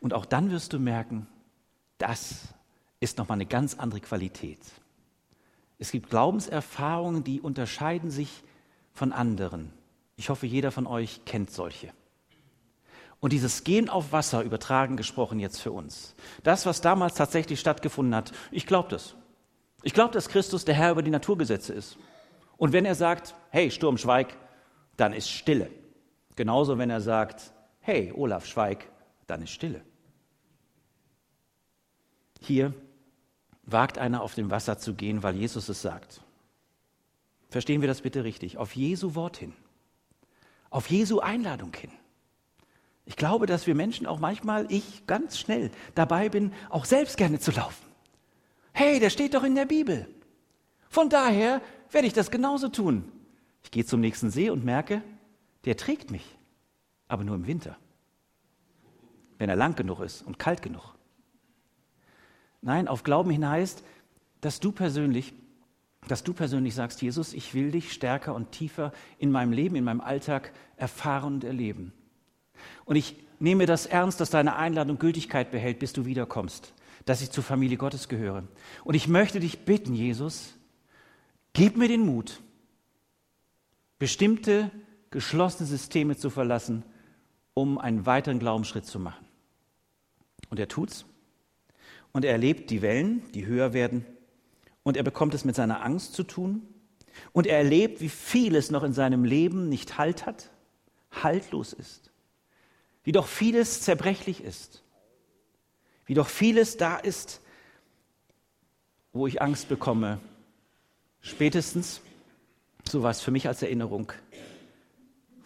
Und 0.00 0.12
auch 0.12 0.26
dann 0.26 0.50
wirst 0.50 0.74
du 0.74 0.78
merken, 0.78 1.26
das 1.96 2.48
ist 3.00 3.16
nochmal 3.16 3.36
eine 3.36 3.46
ganz 3.46 3.74
andere 3.78 4.00
Qualität. 4.00 4.60
Es 5.78 5.90
gibt 5.92 6.10
Glaubenserfahrungen, 6.10 7.24
die 7.24 7.40
unterscheiden 7.40 8.10
sich 8.10 8.44
von 8.92 9.12
anderen. 9.12 9.72
Ich 10.16 10.28
hoffe, 10.28 10.44
jeder 10.44 10.70
von 10.72 10.86
euch 10.86 11.24
kennt 11.24 11.50
solche. 11.50 11.90
Und 13.18 13.32
dieses 13.32 13.64
Gehen 13.64 13.88
auf 13.88 14.12
Wasser, 14.12 14.42
übertragen 14.42 14.98
gesprochen 14.98 15.40
jetzt 15.40 15.58
für 15.58 15.72
uns, 15.72 16.14
das, 16.42 16.66
was 16.66 16.82
damals 16.82 17.14
tatsächlich 17.14 17.60
stattgefunden 17.60 18.14
hat, 18.14 18.30
ich 18.50 18.66
glaube 18.66 18.90
das. 18.90 19.14
Ich 19.82 19.94
glaube, 19.94 20.12
dass 20.12 20.28
Christus 20.28 20.66
der 20.66 20.74
Herr 20.74 20.90
über 20.90 21.02
die 21.02 21.10
Naturgesetze 21.10 21.72
ist. 21.72 21.96
Und 22.58 22.74
wenn 22.74 22.84
er 22.84 22.94
sagt, 22.94 23.34
hey, 23.48 23.70
Sturm, 23.70 23.96
schweig, 23.96 24.36
dann 24.98 25.14
ist 25.14 25.30
Stille. 25.30 25.70
Genauso, 26.36 26.78
wenn 26.78 26.90
er 26.90 27.00
sagt, 27.00 27.52
hey, 27.80 28.12
Olaf, 28.14 28.46
schweig, 28.46 28.90
dann 29.26 29.42
ist 29.42 29.50
Stille. 29.50 29.82
Hier 32.40 32.74
wagt 33.64 33.98
einer 33.98 34.22
auf 34.22 34.34
dem 34.34 34.50
Wasser 34.50 34.78
zu 34.78 34.94
gehen, 34.94 35.22
weil 35.22 35.36
Jesus 35.36 35.68
es 35.68 35.82
sagt. 35.82 36.22
Verstehen 37.48 37.80
wir 37.80 37.88
das 37.88 38.00
bitte 38.00 38.24
richtig? 38.24 38.56
Auf 38.56 38.74
Jesu 38.74 39.14
Wort 39.14 39.36
hin 39.36 39.52
auf 40.72 40.90
Jesu 40.90 41.20
Einladung 41.20 41.72
hin. 41.76 41.90
Ich 43.04 43.16
glaube, 43.16 43.46
dass 43.46 43.66
wir 43.66 43.74
Menschen 43.74 44.06
auch 44.06 44.18
manchmal, 44.18 44.66
ich 44.70 45.06
ganz 45.06 45.38
schnell 45.38 45.70
dabei 45.94 46.28
bin, 46.28 46.52
auch 46.70 46.84
selbst 46.84 47.16
gerne 47.16 47.38
zu 47.38 47.50
laufen. 47.52 47.84
Hey, 48.72 48.98
der 49.00 49.10
steht 49.10 49.34
doch 49.34 49.44
in 49.44 49.54
der 49.54 49.66
Bibel. 49.66 50.08
Von 50.88 51.08
daher 51.10 51.60
werde 51.90 52.06
ich 52.06 52.14
das 52.14 52.30
genauso 52.30 52.68
tun. 52.68 53.04
Ich 53.64 53.70
gehe 53.70 53.84
zum 53.84 54.00
nächsten 54.00 54.30
See 54.30 54.50
und 54.50 54.64
merke, 54.64 55.02
der 55.64 55.76
trägt 55.76 56.10
mich, 56.10 56.24
aber 57.08 57.24
nur 57.24 57.36
im 57.36 57.46
Winter, 57.46 57.76
wenn 59.38 59.48
er 59.48 59.56
lang 59.56 59.74
genug 59.76 60.00
ist 60.00 60.22
und 60.22 60.38
kalt 60.38 60.62
genug. 60.62 60.94
Nein, 62.60 62.88
auf 62.88 63.02
Glauben 63.02 63.30
hin 63.30 63.48
heißt, 63.48 63.82
dass 64.40 64.60
du 64.60 64.72
persönlich 64.72 65.34
dass 66.08 66.24
du 66.24 66.32
persönlich 66.32 66.74
sagst, 66.74 67.00
Jesus, 67.00 67.32
ich 67.32 67.54
will 67.54 67.70
dich 67.70 67.92
stärker 67.92 68.34
und 68.34 68.50
tiefer 68.50 68.92
in 69.18 69.30
meinem 69.30 69.52
Leben, 69.52 69.76
in 69.76 69.84
meinem 69.84 70.00
Alltag 70.00 70.52
erfahren 70.76 71.34
und 71.34 71.44
erleben. 71.44 71.92
Und 72.84 72.96
ich 72.96 73.16
nehme 73.38 73.66
das 73.66 73.86
ernst, 73.86 74.20
dass 74.20 74.30
deine 74.30 74.56
Einladung 74.56 74.98
Gültigkeit 74.98 75.50
behält, 75.50 75.78
bis 75.78 75.92
du 75.92 76.04
wiederkommst, 76.04 76.74
dass 77.04 77.22
ich 77.22 77.30
zur 77.30 77.44
Familie 77.44 77.76
Gottes 77.76 78.08
gehöre. 78.08 78.44
Und 78.84 78.94
ich 78.94 79.08
möchte 79.08 79.40
dich 79.40 79.64
bitten, 79.64 79.94
Jesus, 79.94 80.54
gib 81.52 81.76
mir 81.76 81.88
den 81.88 82.04
Mut, 82.04 82.40
bestimmte 83.98 84.70
geschlossene 85.12 85.68
Systeme 85.68 86.16
zu 86.16 86.30
verlassen, 86.30 86.82
um 87.54 87.78
einen 87.78 88.06
weiteren 88.06 88.38
Glaubensschritt 88.38 88.86
zu 88.86 88.98
machen. 88.98 89.24
Und 90.50 90.58
er 90.58 90.68
tut's. 90.68 91.04
Und 92.12 92.24
er 92.24 92.32
erlebt 92.32 92.70
die 92.70 92.82
Wellen, 92.82 93.22
die 93.32 93.46
höher 93.46 93.72
werden 93.72 94.04
und 94.82 94.96
er 94.96 95.02
bekommt 95.02 95.34
es 95.34 95.44
mit 95.44 95.54
seiner 95.54 95.84
Angst 95.84 96.14
zu 96.14 96.22
tun. 96.24 96.66
Und 97.32 97.46
er 97.46 97.58
erlebt, 97.58 98.00
wie 98.00 98.08
vieles 98.08 98.70
noch 98.70 98.82
in 98.82 98.92
seinem 98.92 99.24
Leben 99.24 99.68
nicht 99.68 99.98
Halt 99.98 100.26
hat, 100.26 100.50
haltlos 101.10 101.72
ist. 101.72 102.10
Wie 103.04 103.12
doch 103.12 103.26
vieles 103.26 103.82
zerbrechlich 103.82 104.42
ist. 104.42 104.82
Wie 106.06 106.14
doch 106.14 106.28
vieles 106.28 106.76
da 106.76 106.96
ist, 106.96 107.40
wo 109.12 109.26
ich 109.26 109.42
Angst 109.42 109.68
bekomme. 109.68 110.18
Spätestens, 111.20 112.00
so 112.88 113.02
war 113.02 113.10
es 113.10 113.20
für 113.20 113.30
mich 113.30 113.46
als 113.46 113.62
Erinnerung, 113.62 114.12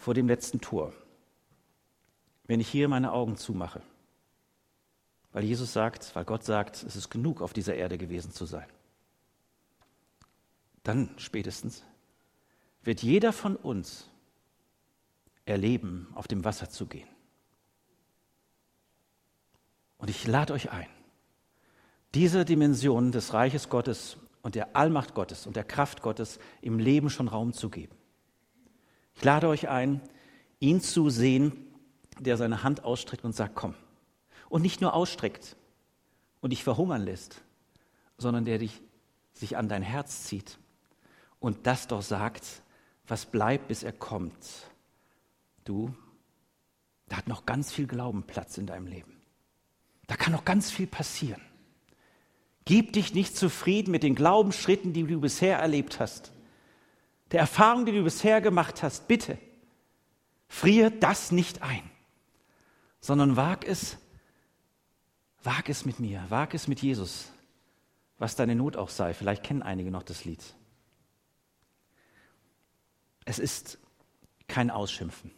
vor 0.07 0.14
dem 0.14 0.27
letzten 0.27 0.61
Tor. 0.61 0.95
Wenn 2.47 2.61
ich 2.61 2.69
hier 2.69 2.88
meine 2.88 3.12
Augen 3.12 3.37
zumache. 3.37 3.83
Weil 5.33 5.45
Jesus 5.45 5.75
sagt, 5.75 6.14
weil 6.16 6.25
Gott 6.25 6.45
sagt, 6.45 6.83
es 6.83 6.97
ist 6.97 7.11
genug, 7.11 7.42
auf 7.42 7.53
dieser 7.53 7.75
Erde 7.75 7.99
gewesen 7.99 8.33
zu 8.33 8.47
sein 8.47 8.66
dann 10.87 11.11
spätestens 11.16 11.83
wird 12.85 13.03
jeder 13.03 13.33
von 13.33 13.57
uns 13.57 14.09
erleben, 15.45 16.07
auf 16.14 16.29
dem 16.29 16.45
Wasser 16.45 16.71
zu 16.71 16.87
gehen. 16.87 17.09
Und 19.99 20.09
ich 20.09 20.27
lade 20.27 20.53
euch 20.53 20.71
ein, 20.71 20.87
diese 22.14 22.45
Dimension 22.45 23.11
des 23.11 23.35
Reiches 23.35 23.69
Gottes 23.69 24.16
und 24.42 24.55
der 24.55 24.77
Allmacht 24.77 25.14
Gottes 25.14 25.47
und 25.47 25.57
der 25.57 25.64
Kraft 25.64 26.03
Gottes 26.03 26.38
im 26.61 26.79
Leben 26.79 27.11
schon 27.11 27.27
Raum 27.27 27.53
zu 27.53 27.69
geben. 27.69 27.97
Ich 29.16 29.24
lade 29.24 29.48
euch 29.48 29.68
ein, 29.68 30.00
ihn 30.61 30.81
zu 30.81 31.11
sehen, 31.11 31.52
der 32.20 32.37
seine 32.37 32.62
Hand 32.62 32.85
ausstreckt 32.85 33.24
und 33.24 33.35
sagt, 33.35 33.55
komm. 33.55 33.74
Und 34.48 34.62
nicht 34.62 34.81
nur 34.81 34.94
ausstreckt 34.94 35.57
und 36.40 36.50
dich 36.50 36.62
verhungern 36.62 37.02
lässt, 37.02 37.42
sondern 38.18 38.44
der 38.44 38.59
dich 38.59 38.81
sich 39.33 39.57
an 39.57 39.68
dein 39.68 39.83
Herz 39.83 40.24
zieht 40.24 40.59
und 41.40 41.66
das 41.66 41.88
doch 41.88 42.02
sagt, 42.02 42.62
was 43.07 43.26
bleibt, 43.26 43.68
bis 43.68 43.83
er 43.83 43.92
kommt. 43.92 44.70
Du, 45.64 45.94
da 47.09 47.16
hat 47.16 47.29
noch 47.29 47.46
ganz 47.46 47.72
viel 47.72 47.87
Glauben 47.87 48.22
Platz 48.22 48.59
in 48.59 48.66
deinem 48.66 48.87
Leben. 48.87 49.16
Da 50.07 50.16
kann 50.16 50.33
noch 50.33 50.44
ganz 50.44 50.70
viel 50.70 50.87
passieren. 50.87 51.42
Gib 52.64 52.92
dich 52.92 53.14
nicht 53.14 53.37
zufrieden 53.37 53.90
mit 53.90 54.02
den 54.02 54.14
Glaubensschritten, 54.14 54.92
die 54.92 55.05
du 55.05 55.20
bisher 55.20 55.59
erlebt 55.59 56.00
hast. 56.00 56.33
Der 57.32 57.40
Erfahrung, 57.40 57.86
die 57.86 57.92
du 57.92 58.02
bisher 58.04 58.40
gemacht 58.40 58.82
hast. 58.82 59.08
Bitte, 59.08 59.38
friere 60.48 60.90
das 60.90 61.32
nicht 61.32 61.62
ein, 61.62 61.82
sondern 63.00 63.36
wag 63.36 63.64
es, 63.66 63.98
wag 65.42 65.68
es 65.68 65.84
mit 65.84 66.00
mir, 66.00 66.24
wag 66.28 66.54
es 66.54 66.68
mit 66.68 66.80
Jesus, 66.80 67.32
was 68.18 68.36
deine 68.36 68.54
Not 68.54 68.76
auch 68.76 68.90
sei. 68.90 69.12
Vielleicht 69.14 69.42
kennen 69.42 69.62
einige 69.62 69.90
noch 69.90 70.02
das 70.02 70.24
Lied. 70.24 70.42
Es 73.24 73.38
ist 73.38 73.78
kein 74.46 74.70
Ausschimpfen. 74.70 75.32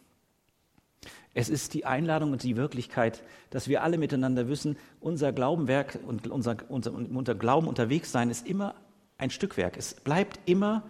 Es 1.33 1.49
ist 1.49 1.73
die 1.73 1.85
Einladung 1.85 2.31
und 2.31 2.43
die 2.43 2.55
Wirklichkeit, 2.55 3.23
dass 3.49 3.67
wir 3.67 3.83
alle 3.83 3.97
miteinander 3.97 4.47
wissen, 4.47 4.77
unser 4.99 5.31
Glaubenwerk 5.31 5.99
und 6.05 6.27
unser, 6.27 6.57
unser, 6.69 6.93
unser 6.93 7.35
Glauben 7.35 7.67
unterwegs 7.67 8.11
sein 8.11 8.29
ist 8.29 8.47
immer 8.47 8.75
ein 9.17 9.29
Stückwerk. 9.29 9.77
Es 9.77 9.93
bleibt 9.93 10.39
immer 10.45 10.89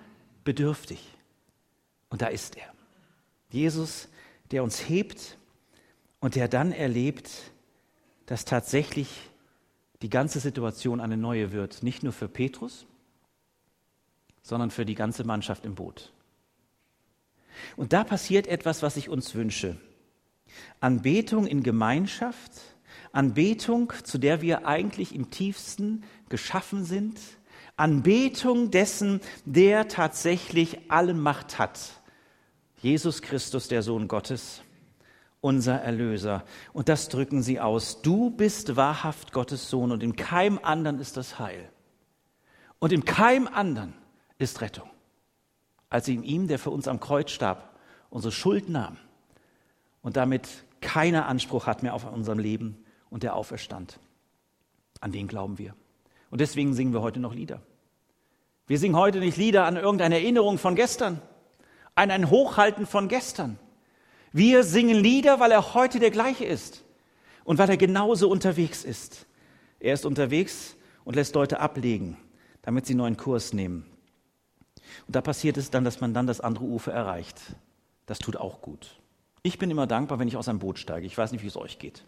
bedürftig. 0.49 0.99
Und 2.09 2.23
da 2.23 2.25
ist 2.25 2.57
er. 2.57 2.73
Jesus, 3.51 4.09
der 4.49 4.63
uns 4.63 4.89
hebt 4.89 5.37
und 6.19 6.33
der 6.33 6.47
dann 6.47 6.71
erlebt, 6.71 7.29
dass 8.25 8.45
tatsächlich 8.45 9.29
die 10.01 10.09
ganze 10.09 10.39
Situation 10.39 11.01
eine 11.01 11.17
neue 11.17 11.51
wird. 11.51 11.83
Nicht 11.83 12.01
nur 12.01 12.13
für 12.13 12.27
Petrus, 12.27 12.87
sondern 14.41 14.71
für 14.71 14.87
die 14.87 14.95
ganze 14.95 15.23
Mannschaft 15.23 15.65
im 15.65 15.75
Boot. 15.75 16.11
Und 17.77 17.93
da 17.93 18.03
passiert 18.03 18.47
etwas, 18.47 18.81
was 18.81 18.97
ich 18.97 19.07
uns 19.07 19.35
wünsche. 19.35 19.77
Anbetung 20.79 21.45
in 21.45 21.61
Gemeinschaft, 21.61 22.53
Anbetung, 23.11 23.93
zu 24.03 24.17
der 24.17 24.41
wir 24.41 24.65
eigentlich 24.65 25.13
im 25.13 25.29
tiefsten 25.29 26.03
geschaffen 26.27 26.85
sind, 26.85 27.19
Anbetung 27.79 28.71
dessen, 28.71 29.21
der 29.45 29.87
tatsächlich 29.87 30.91
alle 30.91 31.13
Macht 31.13 31.59
hat. 31.59 31.79
Jesus 32.81 33.21
Christus, 33.21 33.67
der 33.67 33.83
Sohn 33.83 34.07
Gottes, 34.07 34.61
unser 35.41 35.75
Erlöser. 35.75 36.43
Und 36.73 36.89
das 36.89 37.09
drücken 37.09 37.41
sie 37.41 37.59
aus. 37.59 38.01
Du 38.01 38.29
bist 38.29 38.75
wahrhaft 38.75 39.31
Gottes 39.31 39.69
Sohn 39.69 39.91
und 39.91 40.03
in 40.03 40.15
keinem 40.15 40.59
anderen 40.61 40.99
ist 40.99 41.17
das 41.17 41.39
Heil. 41.39 41.69
Und 42.79 42.91
in 42.91 43.05
keinem 43.05 43.47
anderen 43.47 43.93
ist 44.37 44.61
Rettung, 44.61 44.89
als 45.89 46.07
in 46.07 46.23
ihm, 46.23 46.47
der 46.47 46.59
für 46.59 46.69
uns 46.69 46.87
am 46.87 46.99
Kreuz 46.99 47.31
starb, 47.31 47.77
unsere 48.09 48.31
Schuld 48.31 48.69
nahm 48.69 48.97
und 50.01 50.17
damit 50.17 50.65
keiner 50.81 51.27
Anspruch 51.27 51.67
hat 51.67 51.83
mehr 51.83 51.93
auf 51.93 52.09
unserem 52.09 52.39
Leben 52.39 52.83
und 53.09 53.23
der 53.23 53.35
auferstand. 53.35 53.99
An 55.01 55.11
den 55.11 55.27
glauben 55.27 55.57
wir. 55.57 55.75
Und 56.29 56.41
deswegen 56.41 56.73
singen 56.73 56.93
wir 56.93 57.01
heute 57.01 57.19
noch 57.19 57.33
Lieder. 57.33 57.61
Wir 58.69 58.77
singen 58.77 58.95
heute 58.95 59.17
nicht 59.17 59.35
Lieder 59.35 59.65
an 59.65 59.77
irgendeine 59.77 60.17
Erinnerung 60.17 60.59
von 60.59 60.75
gestern, 60.75 61.19
an 61.95 62.11
ein 62.11 62.29
Hochhalten 62.29 62.85
von 62.85 63.07
gestern. 63.07 63.57
Wir 64.31 64.63
singen 64.63 64.95
Lieder, 64.95 65.39
weil 65.39 65.51
er 65.51 65.73
heute 65.73 65.97
der 65.97 66.11
gleiche 66.11 66.45
ist 66.45 66.83
und 67.43 67.57
weil 67.57 67.67
er 67.67 67.77
genauso 67.77 68.29
unterwegs 68.29 68.83
ist. 68.83 69.25
Er 69.79 69.95
ist 69.95 70.05
unterwegs 70.05 70.75
und 71.03 71.15
lässt 71.15 71.33
Leute 71.33 71.59
ablegen, 71.59 72.15
damit 72.61 72.85
sie 72.85 72.93
einen 72.93 72.99
neuen 72.99 73.17
Kurs 73.17 73.53
nehmen. 73.53 73.87
Und 75.07 75.15
da 75.15 75.21
passiert 75.21 75.57
es 75.57 75.71
dann, 75.71 75.83
dass 75.83 75.99
man 75.99 76.13
dann 76.13 76.27
das 76.27 76.39
andere 76.39 76.65
Ufer 76.65 76.93
erreicht. 76.93 77.41
Das 78.05 78.19
tut 78.19 78.37
auch 78.37 78.61
gut. 78.61 78.99
Ich 79.41 79.57
bin 79.57 79.71
immer 79.71 79.87
dankbar, 79.87 80.19
wenn 80.19 80.27
ich 80.27 80.37
aus 80.37 80.47
einem 80.47 80.59
Boot 80.59 80.77
steige. 80.77 81.07
Ich 81.07 81.17
weiß 81.17 81.31
nicht, 81.31 81.41
wie 81.41 81.47
es 81.47 81.57
euch 81.57 81.79
geht. 81.79 82.03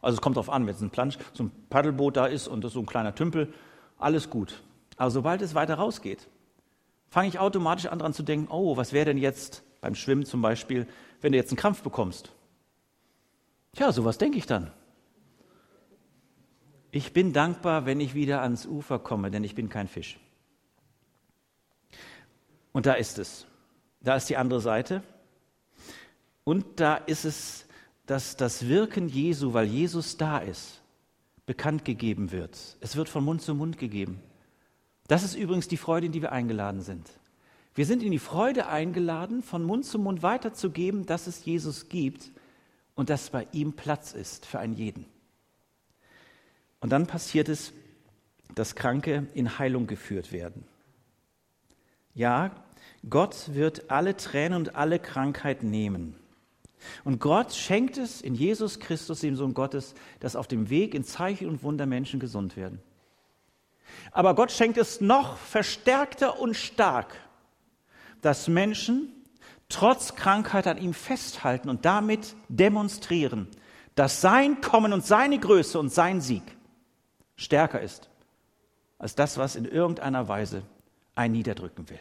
Also 0.00 0.14
es 0.14 0.22
kommt 0.22 0.36
darauf 0.36 0.50
an, 0.50 0.68
wenn 0.68 0.74
es 0.76 0.80
ein 0.80 0.90
Plansch, 0.90 1.18
so 1.32 1.42
ein 1.42 1.50
Paddelboot 1.68 2.16
da 2.16 2.26
ist 2.26 2.46
und 2.46 2.62
das 2.62 2.74
so 2.74 2.78
ein 2.78 2.86
kleiner 2.86 3.16
Tümpel, 3.16 3.52
alles 3.98 4.30
gut. 4.30 4.62
Aber 4.96 5.10
sobald 5.10 5.42
es 5.42 5.54
weiter 5.54 5.74
rausgeht, 5.74 6.26
fange 7.08 7.28
ich 7.28 7.38
automatisch 7.38 7.86
an 7.86 7.98
daran 7.98 8.14
zu 8.14 8.22
denken, 8.22 8.48
oh, 8.50 8.76
was 8.76 8.92
wäre 8.92 9.06
denn 9.06 9.18
jetzt 9.18 9.62
beim 9.80 9.94
Schwimmen 9.94 10.24
zum 10.24 10.42
Beispiel, 10.42 10.86
wenn 11.20 11.32
du 11.32 11.38
jetzt 11.38 11.50
einen 11.50 11.58
Krampf 11.58 11.82
bekommst? 11.82 12.32
Tja, 13.74 13.92
sowas 13.92 14.18
denke 14.18 14.38
ich 14.38 14.46
dann. 14.46 14.72
Ich 16.90 17.12
bin 17.12 17.34
dankbar, 17.34 17.84
wenn 17.84 18.00
ich 18.00 18.14
wieder 18.14 18.40
ans 18.40 18.64
Ufer 18.64 18.98
komme, 18.98 19.30
denn 19.30 19.44
ich 19.44 19.54
bin 19.54 19.68
kein 19.68 19.86
Fisch. 19.86 20.18
Und 22.72 22.86
da 22.86 22.94
ist 22.94 23.18
es. 23.18 23.46
Da 24.00 24.16
ist 24.16 24.28
die 24.30 24.36
andere 24.36 24.60
Seite. 24.60 25.02
Und 26.44 26.80
da 26.80 26.96
ist 26.96 27.24
es, 27.24 27.66
dass 28.06 28.36
das 28.36 28.68
Wirken 28.68 29.08
Jesu, 29.08 29.52
weil 29.52 29.66
Jesus 29.66 30.16
da 30.16 30.38
ist, 30.38 30.80
bekannt 31.44 31.84
gegeben 31.84 32.32
wird. 32.32 32.76
Es 32.80 32.96
wird 32.96 33.08
von 33.08 33.24
Mund 33.24 33.42
zu 33.42 33.54
Mund 33.54 33.78
gegeben. 33.78 34.22
Das 35.08 35.22
ist 35.22 35.34
übrigens 35.34 35.68
die 35.68 35.76
Freude, 35.76 36.06
in 36.06 36.12
die 36.12 36.22
wir 36.22 36.32
eingeladen 36.32 36.80
sind. 36.80 37.08
Wir 37.74 37.86
sind 37.86 38.02
in 38.02 38.10
die 38.10 38.18
Freude 38.18 38.68
eingeladen, 38.68 39.42
von 39.42 39.62
Mund 39.62 39.84
zu 39.84 39.98
Mund 39.98 40.22
weiterzugeben, 40.22 41.06
dass 41.06 41.26
es 41.26 41.44
Jesus 41.44 41.88
gibt 41.88 42.30
und 42.94 43.10
dass 43.10 43.30
bei 43.30 43.46
ihm 43.52 43.74
Platz 43.74 44.14
ist 44.14 44.46
für 44.46 44.58
einen 44.58 44.72
jeden. 44.72 45.04
Und 46.80 46.90
dann 46.90 47.06
passiert 47.06 47.48
es, 47.48 47.72
dass 48.54 48.74
Kranke 48.74 49.26
in 49.34 49.58
Heilung 49.58 49.86
geführt 49.86 50.32
werden. 50.32 50.64
Ja, 52.14 52.52
Gott 53.08 53.54
wird 53.54 53.90
alle 53.90 54.16
Tränen 54.16 54.58
und 54.58 54.74
alle 54.74 54.98
Krankheit 54.98 55.62
nehmen. 55.62 56.16
Und 57.04 57.20
Gott 57.20 57.52
schenkt 57.52 57.98
es 57.98 58.22
in 58.22 58.34
Jesus 58.34 58.80
Christus, 58.80 59.20
dem 59.20 59.36
Sohn 59.36 59.54
Gottes, 59.54 59.94
dass 60.20 60.36
auf 60.36 60.48
dem 60.48 60.70
Weg 60.70 60.94
in 60.94 61.04
Zeichen 61.04 61.48
und 61.48 61.62
Wunder 61.62 61.86
Menschen 61.86 62.20
gesund 62.20 62.56
werden. 62.56 62.80
Aber 64.12 64.34
Gott 64.34 64.52
schenkt 64.52 64.78
es 64.78 65.00
noch 65.00 65.36
verstärkter 65.36 66.38
und 66.40 66.54
stark, 66.54 67.16
dass 68.22 68.48
Menschen 68.48 69.12
trotz 69.68 70.14
Krankheit 70.14 70.66
an 70.66 70.78
ihm 70.78 70.94
festhalten 70.94 71.68
und 71.68 71.84
damit 71.84 72.34
demonstrieren, 72.48 73.48
dass 73.94 74.20
sein 74.20 74.60
Kommen 74.60 74.92
und 74.92 75.04
seine 75.04 75.38
Größe 75.38 75.78
und 75.78 75.92
sein 75.92 76.20
Sieg 76.20 76.42
stärker 77.36 77.80
ist 77.80 78.08
als 78.98 79.14
das, 79.14 79.36
was 79.36 79.56
in 79.56 79.64
irgendeiner 79.64 80.28
Weise 80.28 80.62
einen 81.14 81.34
niederdrücken 81.34 81.88
will. 81.90 82.00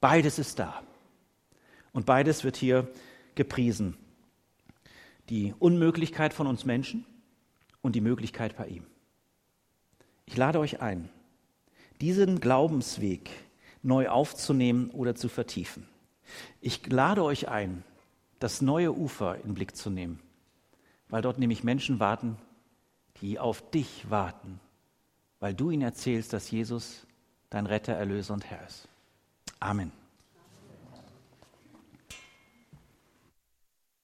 Beides 0.00 0.38
ist 0.38 0.58
da. 0.58 0.82
Und 1.92 2.06
beides 2.06 2.44
wird 2.44 2.56
hier 2.56 2.88
gepriesen. 3.34 3.96
Die 5.28 5.54
Unmöglichkeit 5.58 6.32
von 6.32 6.46
uns 6.46 6.64
Menschen 6.64 7.06
und 7.80 7.94
die 7.94 8.00
Möglichkeit 8.00 8.56
bei 8.56 8.66
ihm. 8.68 8.86
Ich 10.26 10.36
lade 10.36 10.58
euch 10.58 10.80
ein, 10.80 11.08
diesen 12.00 12.40
Glaubensweg 12.40 13.30
neu 13.82 14.08
aufzunehmen 14.08 14.90
oder 14.90 15.14
zu 15.14 15.28
vertiefen. 15.28 15.88
Ich 16.60 16.86
lade 16.86 17.22
euch 17.22 17.48
ein, 17.48 17.84
das 18.38 18.60
neue 18.60 18.92
Ufer 18.92 19.38
in 19.44 19.54
Blick 19.54 19.76
zu 19.76 19.88
nehmen, 19.88 20.20
weil 21.08 21.22
dort 21.22 21.38
nämlich 21.38 21.64
Menschen 21.64 22.00
warten, 22.00 22.36
die 23.20 23.38
auf 23.38 23.70
dich 23.70 24.10
warten, 24.10 24.60
weil 25.40 25.54
du 25.54 25.70
ihnen 25.70 25.82
erzählst, 25.82 26.32
dass 26.32 26.50
Jesus 26.50 27.06
dein 27.48 27.66
Retter, 27.66 27.94
Erlöser 27.94 28.34
und 28.34 28.44
Herr 28.44 28.66
ist. 28.66 28.88
Amen. 29.60 29.92